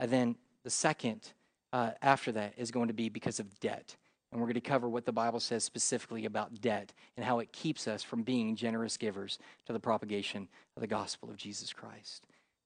[0.00, 1.32] And then the second
[1.72, 3.96] uh, after that is going to be because of debt.
[4.32, 7.52] And we're going to cover what the Bible says specifically about debt and how it
[7.52, 12.24] keeps us from being generous givers to the propagation of the gospel of Jesus Christ.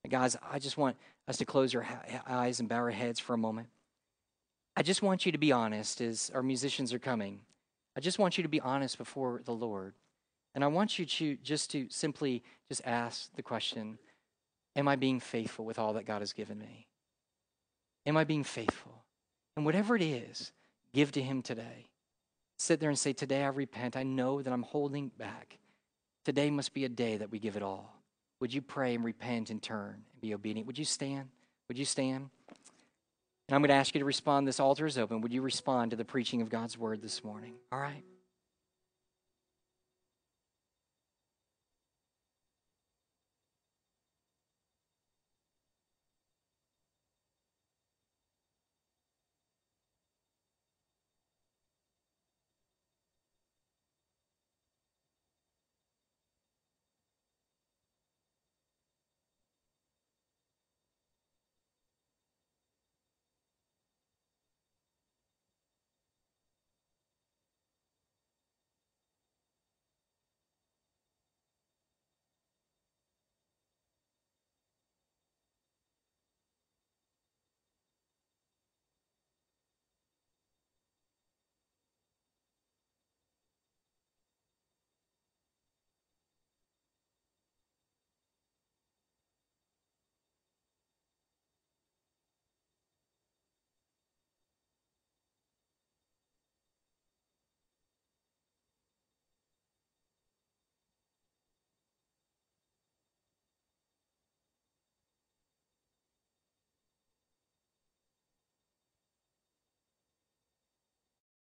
[0.08, 0.96] Guys, I just want
[1.28, 1.86] us to close our
[2.26, 3.68] eyes and bow our heads for a moment.
[4.76, 7.40] I just want you to be honest as our musicians are coming.
[7.96, 9.92] I just want you to be honest before the Lord.
[10.54, 13.98] And I want you to just to simply just ask the question,
[14.74, 16.86] am I being faithful with all that God has given me?
[18.06, 19.04] Am I being faithful?
[19.56, 20.52] And whatever it is,
[20.92, 21.86] give to Him today.
[22.56, 23.96] Sit there and say, Today I repent.
[23.96, 25.58] I know that I'm holding back.
[26.24, 27.94] Today must be a day that we give it all.
[28.40, 30.66] Would you pray and repent and turn and be obedient?
[30.66, 31.28] Would you stand?
[31.68, 32.30] Would you stand?
[32.48, 34.46] And I'm going to ask you to respond.
[34.46, 35.20] This altar is open.
[35.22, 37.54] Would you respond to the preaching of God's word this morning?
[37.72, 38.04] All right.